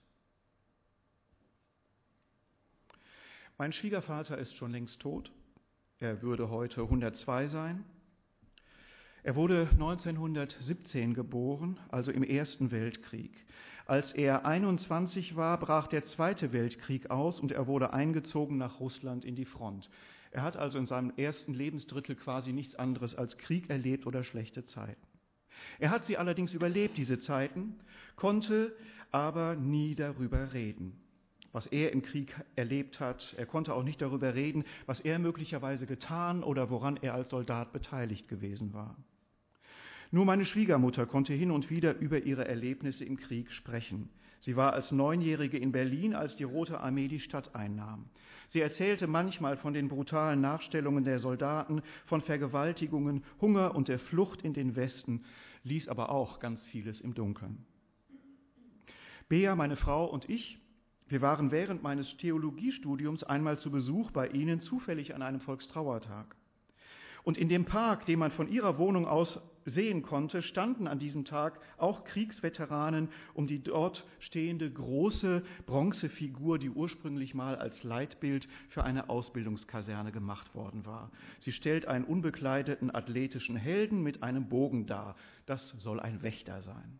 Mein 3.57 3.73
Schwiegervater 3.73 4.37
ist 4.37 4.55
schon 4.55 4.71
längst 4.71 4.99
tot. 4.99 5.31
Er 5.99 6.21
würde 6.21 6.49
heute 6.49 6.81
102 6.83 7.47
sein. 7.47 7.85
Er 9.23 9.35
wurde 9.35 9.67
1917 9.71 11.15
geboren, 11.15 11.79
also 11.89 12.11
im 12.11 12.23
Ersten 12.23 12.69
Weltkrieg. 12.69 13.31
Als 13.87 14.11
er 14.11 14.45
21 14.45 15.35
war, 15.35 15.57
brach 15.57 15.87
der 15.87 16.05
Zweite 16.05 16.51
Weltkrieg 16.51 17.09
aus 17.09 17.39
und 17.39 17.51
er 17.51 17.67
wurde 17.67 17.93
eingezogen 17.93 18.57
nach 18.57 18.79
Russland 18.79 19.23
in 19.23 19.35
die 19.35 19.45
Front. 19.45 19.89
Er 20.31 20.43
hat 20.43 20.57
also 20.57 20.77
in 20.77 20.87
seinem 20.87 21.13
ersten 21.15 21.53
Lebensdrittel 21.53 22.15
quasi 22.15 22.51
nichts 22.51 22.75
anderes 22.75 23.15
als 23.15 23.37
Krieg 23.37 23.69
erlebt 23.69 24.05
oder 24.05 24.23
schlechte 24.23 24.65
Zeiten. 24.65 25.07
Er 25.79 25.89
hat 25.89 26.05
sie 26.05 26.17
allerdings 26.17 26.53
überlebt, 26.53 26.97
diese 26.97 27.19
Zeiten, 27.21 27.79
konnte 28.17 28.75
aber 29.11 29.55
nie 29.55 29.95
darüber 29.95 30.53
reden 30.53 31.01
was 31.57 31.65
er 31.65 31.91
im 31.91 32.03
Krieg 32.03 32.35
erlebt 32.55 32.99
hat. 32.99 33.33
Er 33.35 33.47
konnte 33.47 33.73
auch 33.73 33.81
nicht 33.81 33.99
darüber 33.99 34.35
reden, 34.35 34.63
was 34.85 34.99
er 34.99 35.17
möglicherweise 35.17 35.87
getan 35.87 36.43
oder 36.43 36.69
woran 36.69 36.97
er 36.97 37.15
als 37.15 37.31
Soldat 37.31 37.73
beteiligt 37.73 38.27
gewesen 38.27 38.73
war. 38.73 38.95
Nur 40.11 40.25
meine 40.25 40.45
Schwiegermutter 40.45 41.05
konnte 41.05 41.33
hin 41.33 41.51
und 41.51 41.69
wieder 41.69 41.97
über 41.97 42.23
ihre 42.23 42.47
Erlebnisse 42.47 43.05
im 43.05 43.17
Krieg 43.17 43.51
sprechen. 43.51 44.09
Sie 44.39 44.55
war 44.55 44.73
als 44.73 44.91
Neunjährige 44.91 45.57
in 45.57 45.71
Berlin, 45.71 46.13
als 46.13 46.35
die 46.35 46.43
Rote 46.43 46.79
Armee 46.79 47.07
die 47.07 47.19
Stadt 47.19 47.55
einnahm. 47.55 48.05
Sie 48.49 48.61
erzählte 48.61 49.07
manchmal 49.07 49.57
von 49.57 49.73
den 49.73 49.87
brutalen 49.87 50.41
Nachstellungen 50.41 51.03
der 51.03 51.19
Soldaten, 51.19 51.81
von 52.05 52.21
Vergewaltigungen, 52.21 53.23
Hunger 53.41 53.75
und 53.75 53.87
der 53.87 53.99
Flucht 53.99 54.43
in 54.43 54.53
den 54.53 54.75
Westen, 54.75 55.23
ließ 55.63 55.87
aber 55.87 56.11
auch 56.11 56.39
ganz 56.39 56.63
vieles 56.65 57.01
im 57.01 57.13
Dunkeln. 57.13 57.65
Bea, 59.27 59.55
meine 59.55 59.75
Frau 59.75 60.05
und 60.05 60.29
ich 60.29 60.59
wir 61.09 61.21
waren 61.21 61.51
während 61.51 61.83
meines 61.83 62.17
Theologiestudiums 62.17 63.23
einmal 63.23 63.57
zu 63.57 63.71
Besuch 63.71 64.11
bei 64.11 64.27
Ihnen, 64.27 64.59
zufällig 64.59 65.15
an 65.15 65.21
einem 65.21 65.39
Volkstrauertag. 65.39 66.35
Und 67.23 67.37
in 67.37 67.47
dem 67.47 67.63
Park, 67.65 68.05
den 68.05 68.19
man 68.19 68.31
von 68.31 68.49
Ihrer 68.49 68.77
Wohnung 68.77 69.07
aus 69.07 69.39
sehen 69.67 70.01
konnte, 70.01 70.41
standen 70.41 70.87
an 70.87 70.97
diesem 70.97 71.25
Tag 71.25 71.59
auch 71.77 72.05
Kriegsveteranen 72.05 73.09
um 73.33 73.47
die 73.47 73.61
dort 73.61 74.05
stehende 74.19 74.71
große 74.71 75.43
Bronzefigur, 75.65 76.57
die 76.57 76.69
ursprünglich 76.69 77.35
mal 77.35 77.55
als 77.57 77.83
Leitbild 77.83 78.47
für 78.69 78.83
eine 78.83 79.09
Ausbildungskaserne 79.09 80.11
gemacht 80.11 80.55
worden 80.55 80.85
war. 80.85 81.11
Sie 81.39 81.51
stellt 81.51 81.85
einen 81.85 82.05
unbekleideten 82.05 82.93
athletischen 82.93 83.57
Helden 83.57 84.01
mit 84.01 84.23
einem 84.23 84.47
Bogen 84.47 84.85
dar. 84.87 85.15
Das 85.45 85.75
soll 85.77 85.99
ein 85.99 86.23
Wächter 86.23 86.61
sein. 86.61 86.99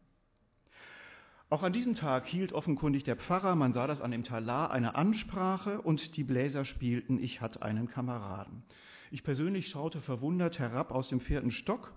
Auch 1.50 1.64
an 1.64 1.72
diesem 1.72 1.96
Tag 1.96 2.26
hielt 2.26 2.52
offenkundig 2.52 3.06
der 3.06 3.16
Pfarrer, 3.16 3.56
man 3.56 3.72
sah 3.72 3.88
das 3.88 4.02
an 4.02 4.12
dem 4.12 4.26
Talar, 4.26 4.72
eine 4.72 4.96
Ansprache 4.96 5.82
und 5.82 6.18
die 6.18 6.26
Bläser 6.26 6.66
spielten 6.66 7.24
Ich 7.24 7.40
hatte 7.40 7.62
einen 7.62 7.88
Kameraden. 7.88 8.64
Ich 9.12 9.24
persönlich 9.24 9.70
schaute 9.70 10.02
verwundert 10.02 10.60
herab 10.60 10.92
aus 10.92 11.08
dem 11.08 11.22
vierten 11.22 11.52
Stock 11.52 11.94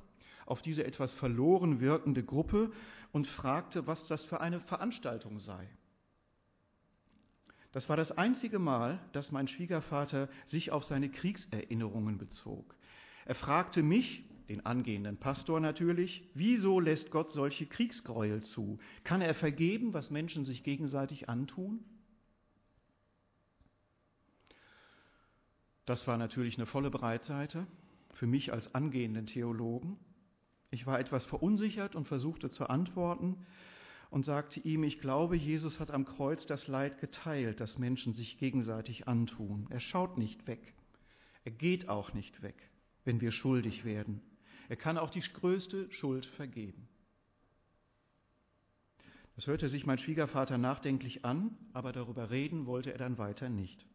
auf 0.51 0.63
diese 0.63 0.85
etwas 0.85 1.13
verloren 1.13 1.81
wirkende 1.81 2.25
Gruppe 2.25 2.73
und 3.13 3.27
fragte, 3.27 3.87
was 3.87 4.07
das 4.09 4.25
für 4.25 4.41
eine 4.41 4.61
Veranstaltung 4.61 5.39
sei. 5.39 5.69
Das 7.73 7.89
war 7.89 7.97
das 7.97 8.11
einzige 8.13 8.59
Mal, 8.59 8.99
dass 9.13 9.31
mein 9.31 9.47
Schwiegervater 9.47 10.29
sich 10.47 10.73
auf 10.73 10.85
seine 10.85 11.09
Kriegserinnerungen 11.09 12.19
bezog. 12.19 12.75
Er 13.25 13.37
fragte 13.37 13.83
mich, 13.83 14.25
den 14.49 14.67
angehenden 14.67 15.17
Pastor 15.17 15.61
natürlich, 15.61 16.29
wieso 16.35 16.81
lässt 16.81 17.13
Gott 17.13 17.31
solche 17.31 17.67
Kriegsgräuel 17.67 18.43
zu? 18.43 18.81
Kann 19.05 19.21
er 19.21 19.37
vergeben, 19.37 19.95
was 19.95 20.11
Menschen 20.11 20.45
sich 20.45 20.65
gegenseitig 20.65 21.29
antun? 21.29 21.85
Das 25.87 26.09
war 26.09 26.19
natürlich 26.19 26.57
eine 26.57 26.67
volle 26.67 26.91
Breitseite 26.91 27.69
für 28.15 28.27
mich 28.27 28.53
als 28.53 28.75
angehenden 28.75 29.27
Theologen. 29.27 29.97
Ich 30.71 30.87
war 30.87 31.01
etwas 31.01 31.25
verunsichert 31.25 31.97
und 31.97 32.07
versuchte 32.07 32.51
zu 32.51 32.69
antworten 32.69 33.37
und 34.11 34.25
sagte 34.25 34.61
ihm, 34.61 34.85
ich 34.85 35.01
glaube, 35.01 35.37
Jesus 35.37 35.81
hat 35.81 35.91
am 35.91 36.05
Kreuz 36.05 36.47
das 36.47 36.69
Leid 36.69 37.01
geteilt, 37.01 37.61
das 37.61 37.79
Menschen 37.79 38.15
sich 38.15 38.39
gegenseitig 38.39 39.09
antun. 39.09 39.67
Er 39.71 39.81
schaut 39.81 40.19
nicht 40.19 40.47
weg. 40.47 40.75
Er 41.45 41.53
geht 41.53 41.89
auch 41.89 42.13
nicht 42.13 42.43
weg, 42.43 42.57
wenn 43.05 43.21
wir 43.21 43.33
schuldig 43.33 43.85
werden. 43.85 44.21
Er 44.69 44.77
kann 44.77 44.99
auch 44.99 45.11
die 45.11 45.21
größte 45.21 45.91
Schuld 45.93 46.27
vergeben. 46.27 46.89
Das 49.37 49.47
hörte 49.47 49.69
sich 49.69 49.87
mein 49.87 49.99
Schwiegervater 49.99 50.59
nachdenklich 50.59 51.25
an, 51.25 51.57
aber 51.73 51.93
darüber 51.93 52.31
reden 52.31 52.67
wollte 52.67 52.93
er 52.93 52.99
dann 52.99 53.19
weiter 53.19 53.49
nicht. 53.49 53.87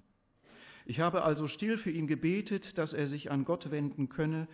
Ich 0.86 1.00
habe 1.00 1.24
also 1.24 1.48
still 1.48 1.78
für 1.78 1.92
ihn 1.92 2.08
gebetet, 2.08 2.78
dass 2.78 2.94
er 2.94 3.08
sich 3.08 3.32
an 3.32 3.46
Gott 3.46 3.72
wenden 3.72 4.10
könne, 4.10 4.48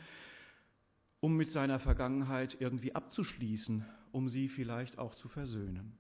um 1.22 1.38
mit 1.38 1.52
seiner 1.52 1.80
Vergangenheit 1.80 2.58
irgendwie 2.60 2.94
abzuschließen, 2.94 3.86
um 4.12 4.28
sie 4.28 4.50
vielleicht 4.50 4.98
auch 4.98 5.16
zu 5.16 5.30
versöhnen. 5.30 5.94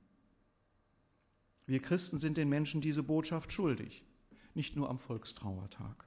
Wir 1.65 1.79
Christen 1.79 2.17
sind 2.17 2.37
den 2.37 2.49
Menschen 2.49 2.81
diese 2.81 3.03
Botschaft 3.03 3.53
schuldig, 3.53 4.03
nicht 4.53 4.75
nur 4.75 4.89
am 4.89 4.99
Volkstrauertag. 4.99 6.03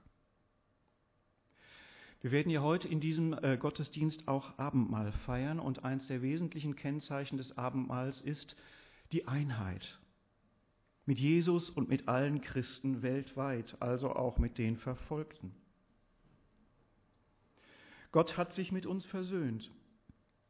Wir 2.20 2.32
werden 2.32 2.50
ja 2.50 2.60
heute 2.60 2.88
in 2.88 3.00
diesem 3.00 3.32
äh, 3.32 3.56
Gottesdienst 3.56 4.28
auch 4.28 4.58
Abendmahl 4.58 5.12
feiern 5.12 5.58
und 5.58 5.84
eins 5.84 6.06
der 6.06 6.20
wesentlichen 6.20 6.76
Kennzeichen 6.76 7.38
des 7.38 7.56
Abendmahls 7.56 8.20
ist 8.20 8.56
die 9.12 9.26
Einheit 9.26 9.98
mit 11.06 11.18
Jesus 11.18 11.70
und 11.70 11.88
mit 11.88 12.08
allen 12.08 12.40
Christen 12.40 13.02
weltweit, 13.02 13.76
also 13.80 14.10
auch 14.10 14.38
mit 14.38 14.58
den 14.58 14.76
Verfolgten. 14.76 15.54
Gott 18.14 18.36
hat 18.36 18.52
sich 18.52 18.70
mit 18.70 18.86
uns 18.86 19.04
versöhnt. 19.06 19.72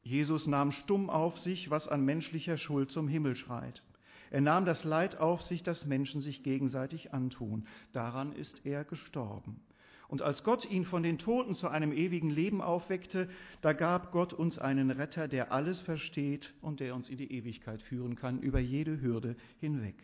Jesus 0.03 0.47
nahm 0.47 0.71
stumm 0.71 1.09
auf 1.09 1.39
sich, 1.39 1.71
was 1.71 1.89
an 1.89 2.05
menschlicher 2.05 2.59
Schuld 2.59 2.91
zum 2.91 3.09
Himmel 3.09 3.37
schreit. 3.37 3.83
Er 4.31 4.43
nahm 4.43 4.67
das 4.67 4.85
Leid 4.85 5.17
auf 5.19 5.41
sich, 5.41 5.63
das 5.63 5.87
Menschen 5.87 6.21
sich 6.21 6.43
gegenseitig 6.43 7.15
antun. 7.15 7.67
Daran 7.93 8.35
ist 8.35 8.67
er 8.67 8.85
gestorben. 8.85 9.63
Und 10.09 10.21
als 10.21 10.45
Gott 10.45 10.71
ihn 10.71 10.85
von 10.85 11.03
den 11.03 11.17
Toten 11.17 11.55
zu 11.55 11.69
einem 11.69 11.93
ewigen 11.93 12.29
Leben 12.29 12.61
aufweckte, 12.61 13.31
da 13.63 13.73
gab 13.73 14.13
Gott 14.13 14.35
uns 14.35 14.59
einen 14.59 14.91
Retter, 14.91 15.27
der 15.27 15.51
alles 15.51 15.81
versteht 15.81 16.53
und 16.61 16.81
der 16.81 16.95
uns 16.95 17.09
in 17.09 17.17
die 17.17 17.33
Ewigkeit 17.33 17.81
führen 17.81 18.15
kann, 18.15 18.41
über 18.41 18.61
jede 18.61 19.01
Hürde 19.01 19.37
hinweg. 19.59 19.97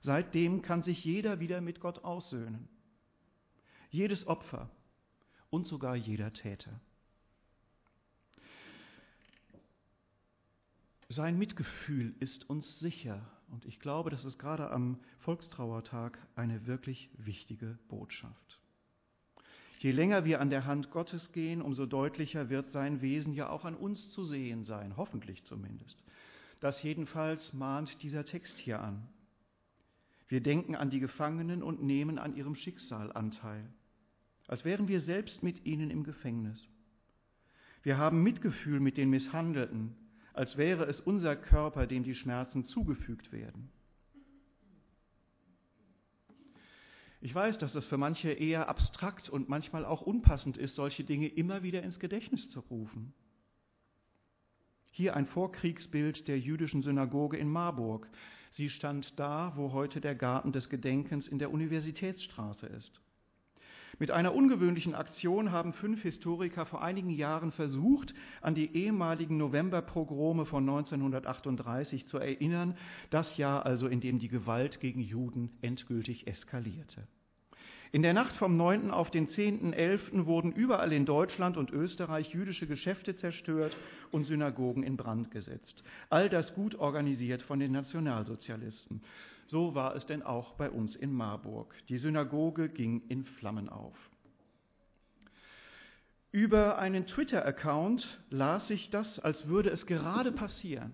Seitdem 0.00 0.62
kann 0.62 0.82
sich 0.82 1.04
jeder 1.04 1.38
wieder 1.38 1.60
mit 1.60 1.80
Gott 1.80 2.02
aussöhnen. 2.02 2.66
Jedes 3.90 4.26
Opfer 4.26 4.70
und 5.50 5.66
sogar 5.66 5.96
jeder 5.96 6.32
Täter. 6.32 6.80
Sein 11.08 11.38
Mitgefühl 11.38 12.14
ist 12.20 12.48
uns 12.48 12.78
sicher 12.78 13.20
und 13.50 13.64
ich 13.64 13.80
glaube, 13.80 14.10
das 14.10 14.24
ist 14.24 14.38
gerade 14.38 14.70
am 14.70 14.98
Volkstrauertag 15.18 16.18
eine 16.36 16.66
wirklich 16.66 17.10
wichtige 17.18 17.78
Botschaft. 17.88 18.60
Je 19.80 19.90
länger 19.90 20.24
wir 20.24 20.40
an 20.40 20.50
der 20.50 20.66
Hand 20.66 20.90
Gottes 20.90 21.32
gehen, 21.32 21.62
umso 21.62 21.86
deutlicher 21.86 22.48
wird 22.48 22.70
sein 22.70 23.00
Wesen 23.00 23.32
ja 23.32 23.48
auch 23.48 23.64
an 23.64 23.74
uns 23.74 24.10
zu 24.10 24.24
sehen 24.24 24.64
sein, 24.64 24.96
hoffentlich 24.96 25.42
zumindest. 25.44 26.04
Das 26.60 26.82
jedenfalls 26.82 27.54
mahnt 27.54 28.02
dieser 28.02 28.24
Text 28.24 28.56
hier 28.58 28.80
an. 28.80 29.08
Wir 30.28 30.42
denken 30.42 30.76
an 30.76 30.90
die 30.90 31.00
Gefangenen 31.00 31.62
und 31.62 31.82
nehmen 31.82 32.18
an 32.18 32.36
ihrem 32.36 32.54
Schicksal 32.54 33.10
Anteil, 33.12 33.66
als 34.50 34.64
wären 34.64 34.88
wir 34.88 35.00
selbst 35.00 35.44
mit 35.44 35.64
ihnen 35.64 35.92
im 35.92 36.02
Gefängnis. 36.02 36.68
Wir 37.84 37.98
haben 37.98 38.24
Mitgefühl 38.24 38.80
mit 38.80 38.96
den 38.96 39.08
Misshandelten, 39.08 39.94
als 40.32 40.56
wäre 40.56 40.86
es 40.86 41.00
unser 41.00 41.36
Körper, 41.36 41.86
dem 41.86 42.02
die 42.02 42.16
Schmerzen 42.16 42.64
zugefügt 42.64 43.30
werden. 43.30 43.70
Ich 47.20 47.32
weiß, 47.32 47.58
dass 47.58 47.72
das 47.72 47.84
für 47.84 47.96
manche 47.96 48.32
eher 48.32 48.68
abstrakt 48.68 49.28
und 49.28 49.48
manchmal 49.48 49.84
auch 49.84 50.02
unpassend 50.02 50.56
ist, 50.56 50.74
solche 50.74 51.04
Dinge 51.04 51.28
immer 51.28 51.62
wieder 51.62 51.84
ins 51.84 52.00
Gedächtnis 52.00 52.50
zu 52.50 52.58
rufen. 52.58 53.14
Hier 54.90 55.14
ein 55.14 55.26
Vorkriegsbild 55.26 56.26
der 56.26 56.40
jüdischen 56.40 56.82
Synagoge 56.82 57.36
in 57.36 57.48
Marburg. 57.48 58.08
Sie 58.50 58.68
stand 58.68 59.16
da, 59.16 59.52
wo 59.54 59.70
heute 59.72 60.00
der 60.00 60.16
Garten 60.16 60.50
des 60.50 60.68
Gedenkens 60.68 61.28
in 61.28 61.38
der 61.38 61.52
Universitätsstraße 61.52 62.66
ist. 62.66 63.00
Mit 64.00 64.10
einer 64.12 64.34
ungewöhnlichen 64.34 64.94
Aktion 64.94 65.52
haben 65.52 65.74
fünf 65.74 66.00
Historiker 66.02 66.64
vor 66.64 66.82
einigen 66.82 67.10
Jahren 67.10 67.52
versucht, 67.52 68.14
an 68.40 68.54
die 68.54 68.74
ehemaligen 68.74 69.36
Novemberpogrome 69.36 70.46
von 70.46 70.66
1938 70.66 72.06
zu 72.06 72.16
erinnern, 72.16 72.78
das 73.10 73.36
Jahr 73.36 73.66
also, 73.66 73.88
in 73.88 74.00
dem 74.00 74.18
die 74.18 74.28
Gewalt 74.28 74.80
gegen 74.80 75.02
Juden 75.02 75.50
endgültig 75.60 76.26
eskalierte. 76.26 77.06
In 77.92 78.02
der 78.02 78.14
Nacht 78.14 78.36
vom 78.36 78.56
9. 78.56 78.92
auf 78.92 79.10
den 79.10 79.26
10.11. 79.26 80.24
wurden 80.26 80.52
überall 80.52 80.92
in 80.92 81.06
Deutschland 81.06 81.56
und 81.56 81.72
Österreich 81.72 82.32
jüdische 82.32 82.68
Geschäfte 82.68 83.16
zerstört 83.16 83.76
und 84.12 84.24
Synagogen 84.24 84.84
in 84.84 84.96
Brand 84.96 85.32
gesetzt. 85.32 85.82
All 86.08 86.28
das 86.28 86.54
gut 86.54 86.76
organisiert 86.76 87.42
von 87.42 87.58
den 87.58 87.72
Nationalsozialisten. 87.72 89.02
So 89.48 89.74
war 89.74 89.96
es 89.96 90.06
denn 90.06 90.22
auch 90.22 90.54
bei 90.54 90.70
uns 90.70 90.94
in 90.94 91.12
Marburg. 91.12 91.74
Die 91.88 91.98
Synagoge 91.98 92.68
ging 92.68 93.02
in 93.08 93.24
Flammen 93.24 93.68
auf. 93.68 93.98
Über 96.30 96.78
einen 96.78 97.06
Twitter-Account 97.06 98.20
las 98.30 98.70
ich 98.70 98.90
das, 98.90 99.18
als 99.18 99.48
würde 99.48 99.70
es 99.70 99.84
gerade 99.86 100.30
passieren. 100.30 100.92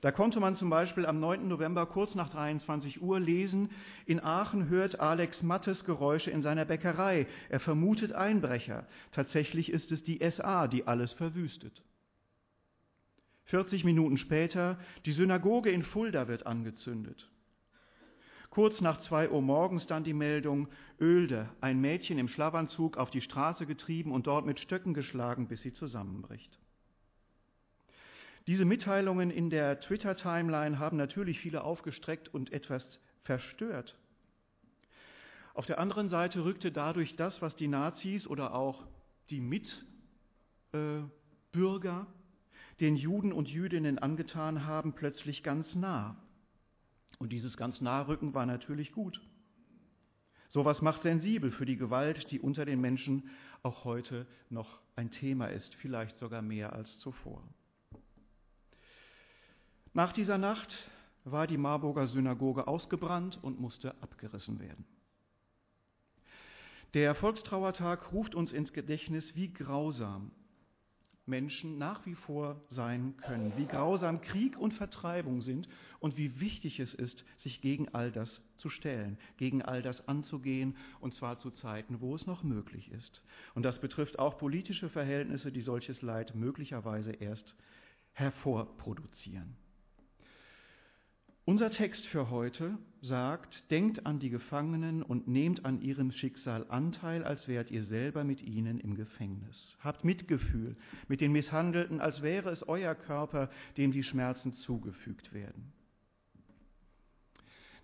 Da 0.00 0.12
konnte 0.12 0.38
man 0.38 0.54
zum 0.54 0.70
Beispiel 0.70 1.06
am 1.06 1.18
9. 1.18 1.48
November 1.48 1.84
kurz 1.86 2.14
nach 2.14 2.28
23 2.28 3.02
Uhr 3.02 3.18
lesen, 3.18 3.70
in 4.06 4.20
Aachen 4.20 4.68
hört 4.68 5.00
Alex 5.00 5.42
Mattes 5.42 5.84
Geräusche 5.84 6.30
in 6.30 6.42
seiner 6.42 6.64
Bäckerei. 6.64 7.26
Er 7.48 7.58
vermutet 7.58 8.12
Einbrecher. 8.12 8.86
Tatsächlich 9.10 9.70
ist 9.70 9.90
es 9.90 10.04
die 10.04 10.20
SA, 10.30 10.68
die 10.68 10.86
alles 10.86 11.12
verwüstet. 11.12 11.82
40 13.46 13.82
Minuten 13.84 14.18
später, 14.18 14.78
die 15.06 15.12
Synagoge 15.12 15.70
in 15.70 15.82
Fulda 15.82 16.28
wird 16.28 16.46
angezündet. 16.46 17.28
Kurz 18.50 18.80
nach 18.80 19.00
zwei 19.00 19.30
Uhr 19.30 19.42
morgens 19.42 19.86
dann 19.86 20.04
die 20.04 20.14
Meldung, 20.14 20.68
Oelde, 21.00 21.48
ein 21.60 21.80
Mädchen 21.80 22.18
im 22.18 22.28
Schlafanzug 22.28 22.96
auf 22.96 23.10
die 23.10 23.20
Straße 23.20 23.66
getrieben 23.66 24.12
und 24.12 24.26
dort 24.26 24.46
mit 24.46 24.60
Stöcken 24.60 24.94
geschlagen, 24.94 25.48
bis 25.48 25.62
sie 25.62 25.72
zusammenbricht. 25.72 26.58
Diese 28.48 28.64
Mitteilungen 28.64 29.30
in 29.30 29.50
der 29.50 29.78
Twitter-Timeline 29.78 30.78
haben 30.78 30.96
natürlich 30.96 31.38
viele 31.38 31.64
aufgestreckt 31.64 32.32
und 32.32 32.50
etwas 32.50 32.98
verstört. 33.22 33.94
Auf 35.52 35.66
der 35.66 35.78
anderen 35.78 36.08
Seite 36.08 36.46
rückte 36.46 36.72
dadurch 36.72 37.14
das, 37.14 37.42
was 37.42 37.56
die 37.56 37.68
Nazis 37.68 38.26
oder 38.26 38.54
auch 38.54 38.86
die 39.28 39.42
Mitbürger 40.72 42.06
den 42.80 42.96
Juden 42.96 43.34
und 43.34 43.50
Jüdinnen 43.50 43.98
angetan 43.98 44.64
haben, 44.64 44.94
plötzlich 44.94 45.42
ganz 45.42 45.74
nah. 45.74 46.16
Und 47.18 47.34
dieses 47.34 47.58
ganz 47.58 47.82
Nahrücken 47.82 48.32
war 48.32 48.46
natürlich 48.46 48.92
gut. 48.92 49.20
Sowas 50.48 50.80
macht 50.80 51.02
sensibel 51.02 51.50
für 51.50 51.66
die 51.66 51.76
Gewalt, 51.76 52.30
die 52.30 52.40
unter 52.40 52.64
den 52.64 52.80
Menschen 52.80 53.28
auch 53.62 53.84
heute 53.84 54.26
noch 54.48 54.80
ein 54.96 55.10
Thema 55.10 55.48
ist, 55.48 55.74
vielleicht 55.74 56.16
sogar 56.16 56.40
mehr 56.40 56.72
als 56.72 56.98
zuvor. 57.00 57.42
Nach 59.94 60.12
dieser 60.12 60.38
Nacht 60.38 60.76
war 61.24 61.46
die 61.46 61.56
Marburger 61.56 62.06
Synagoge 62.06 62.66
ausgebrannt 62.66 63.38
und 63.42 63.60
musste 63.60 63.94
abgerissen 64.02 64.60
werden. 64.60 64.84
Der 66.94 67.14
Volkstrauertag 67.14 68.12
ruft 68.12 68.34
uns 68.34 68.52
ins 68.52 68.72
Gedächtnis, 68.72 69.34
wie 69.34 69.52
grausam 69.52 70.30
Menschen 71.28 71.76
nach 71.76 72.06
wie 72.06 72.14
vor 72.14 72.60
sein 72.70 73.14
können, 73.18 73.52
wie 73.56 73.66
grausam 73.66 74.22
Krieg 74.22 74.58
und 74.58 74.72
Vertreibung 74.72 75.42
sind 75.42 75.68
und 76.00 76.16
wie 76.16 76.40
wichtig 76.40 76.80
es 76.80 76.94
ist, 76.94 77.24
sich 77.36 77.60
gegen 77.60 77.90
all 77.90 78.10
das 78.10 78.40
zu 78.56 78.70
stellen, 78.70 79.18
gegen 79.36 79.60
all 79.60 79.82
das 79.82 80.08
anzugehen, 80.08 80.76
und 81.00 81.12
zwar 81.12 81.38
zu 81.38 81.50
Zeiten, 81.50 82.00
wo 82.00 82.14
es 82.14 82.26
noch 82.26 82.42
möglich 82.42 82.90
ist. 82.90 83.22
Und 83.54 83.64
das 83.64 83.78
betrifft 83.78 84.18
auch 84.18 84.38
politische 84.38 84.88
Verhältnisse, 84.88 85.52
die 85.52 85.60
solches 85.60 86.00
Leid 86.00 86.34
möglicherweise 86.34 87.12
erst 87.12 87.54
hervorproduzieren. 88.12 89.54
Unser 91.48 91.70
Text 91.70 92.06
für 92.08 92.28
heute 92.28 92.76
sagt, 93.00 93.70
denkt 93.70 94.04
an 94.04 94.18
die 94.18 94.28
Gefangenen 94.28 95.02
und 95.02 95.28
nehmt 95.28 95.64
an 95.64 95.80
ihrem 95.80 96.12
Schicksal 96.12 96.66
Anteil, 96.68 97.24
als 97.24 97.48
wärt 97.48 97.70
ihr 97.70 97.84
selber 97.84 98.22
mit 98.22 98.42
ihnen 98.42 98.78
im 98.78 98.94
Gefängnis. 98.94 99.74
Habt 99.80 100.04
Mitgefühl 100.04 100.76
mit 101.08 101.22
den 101.22 101.32
Misshandelten, 101.32 102.02
als 102.02 102.20
wäre 102.20 102.50
es 102.50 102.68
euer 102.68 102.94
Körper, 102.94 103.48
dem 103.78 103.92
die 103.92 104.02
Schmerzen 104.02 104.52
zugefügt 104.52 105.32
werden. 105.32 105.72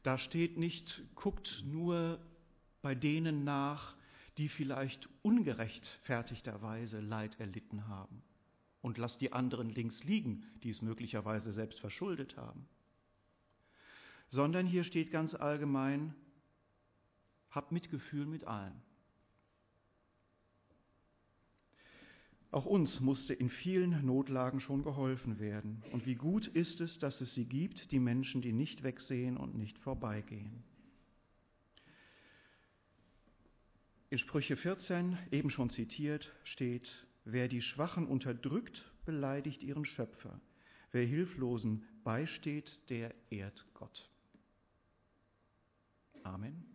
Da 0.02 0.18
steht 0.18 0.58
nicht, 0.58 1.02
guckt 1.14 1.64
nur 1.66 2.18
bei 2.82 2.94
denen 2.94 3.44
nach, 3.44 3.96
die 4.36 4.50
vielleicht 4.50 5.08
ungerechtfertigterweise 5.22 7.00
Leid 7.00 7.40
erlitten 7.40 7.88
haben 7.88 8.22
und 8.82 8.98
lasst 8.98 9.22
die 9.22 9.32
anderen 9.32 9.70
links 9.70 10.04
liegen, 10.04 10.44
die 10.62 10.68
es 10.68 10.82
möglicherweise 10.82 11.50
selbst 11.54 11.80
verschuldet 11.80 12.36
haben 12.36 12.68
sondern 14.34 14.66
hier 14.66 14.82
steht 14.82 15.12
ganz 15.12 15.32
allgemein, 15.32 16.12
habt 17.50 17.70
Mitgefühl 17.70 18.26
mit 18.26 18.44
allen. 18.44 18.82
Auch 22.50 22.66
uns 22.66 23.00
musste 23.00 23.32
in 23.32 23.48
vielen 23.48 24.04
Notlagen 24.04 24.58
schon 24.58 24.82
geholfen 24.82 25.38
werden. 25.38 25.84
Und 25.92 26.04
wie 26.04 26.16
gut 26.16 26.48
ist 26.48 26.80
es, 26.80 26.98
dass 26.98 27.20
es 27.20 27.32
sie 27.34 27.44
gibt, 27.44 27.92
die 27.92 28.00
Menschen, 28.00 28.42
die 28.42 28.52
nicht 28.52 28.82
wegsehen 28.82 29.36
und 29.36 29.54
nicht 29.54 29.78
vorbeigehen. 29.78 30.64
In 34.10 34.18
Sprüche 34.18 34.56
14, 34.56 35.16
eben 35.30 35.50
schon 35.50 35.70
zitiert, 35.70 36.32
steht, 36.42 37.06
wer 37.24 37.46
die 37.46 37.62
Schwachen 37.62 38.06
unterdrückt, 38.08 38.84
beleidigt 39.04 39.62
ihren 39.62 39.84
Schöpfer. 39.84 40.40
Wer 40.90 41.06
Hilflosen 41.06 41.84
beisteht, 42.02 42.80
der 42.88 43.14
ehrt 43.30 43.64
Gott. 43.74 44.10
Amen. 46.24 46.73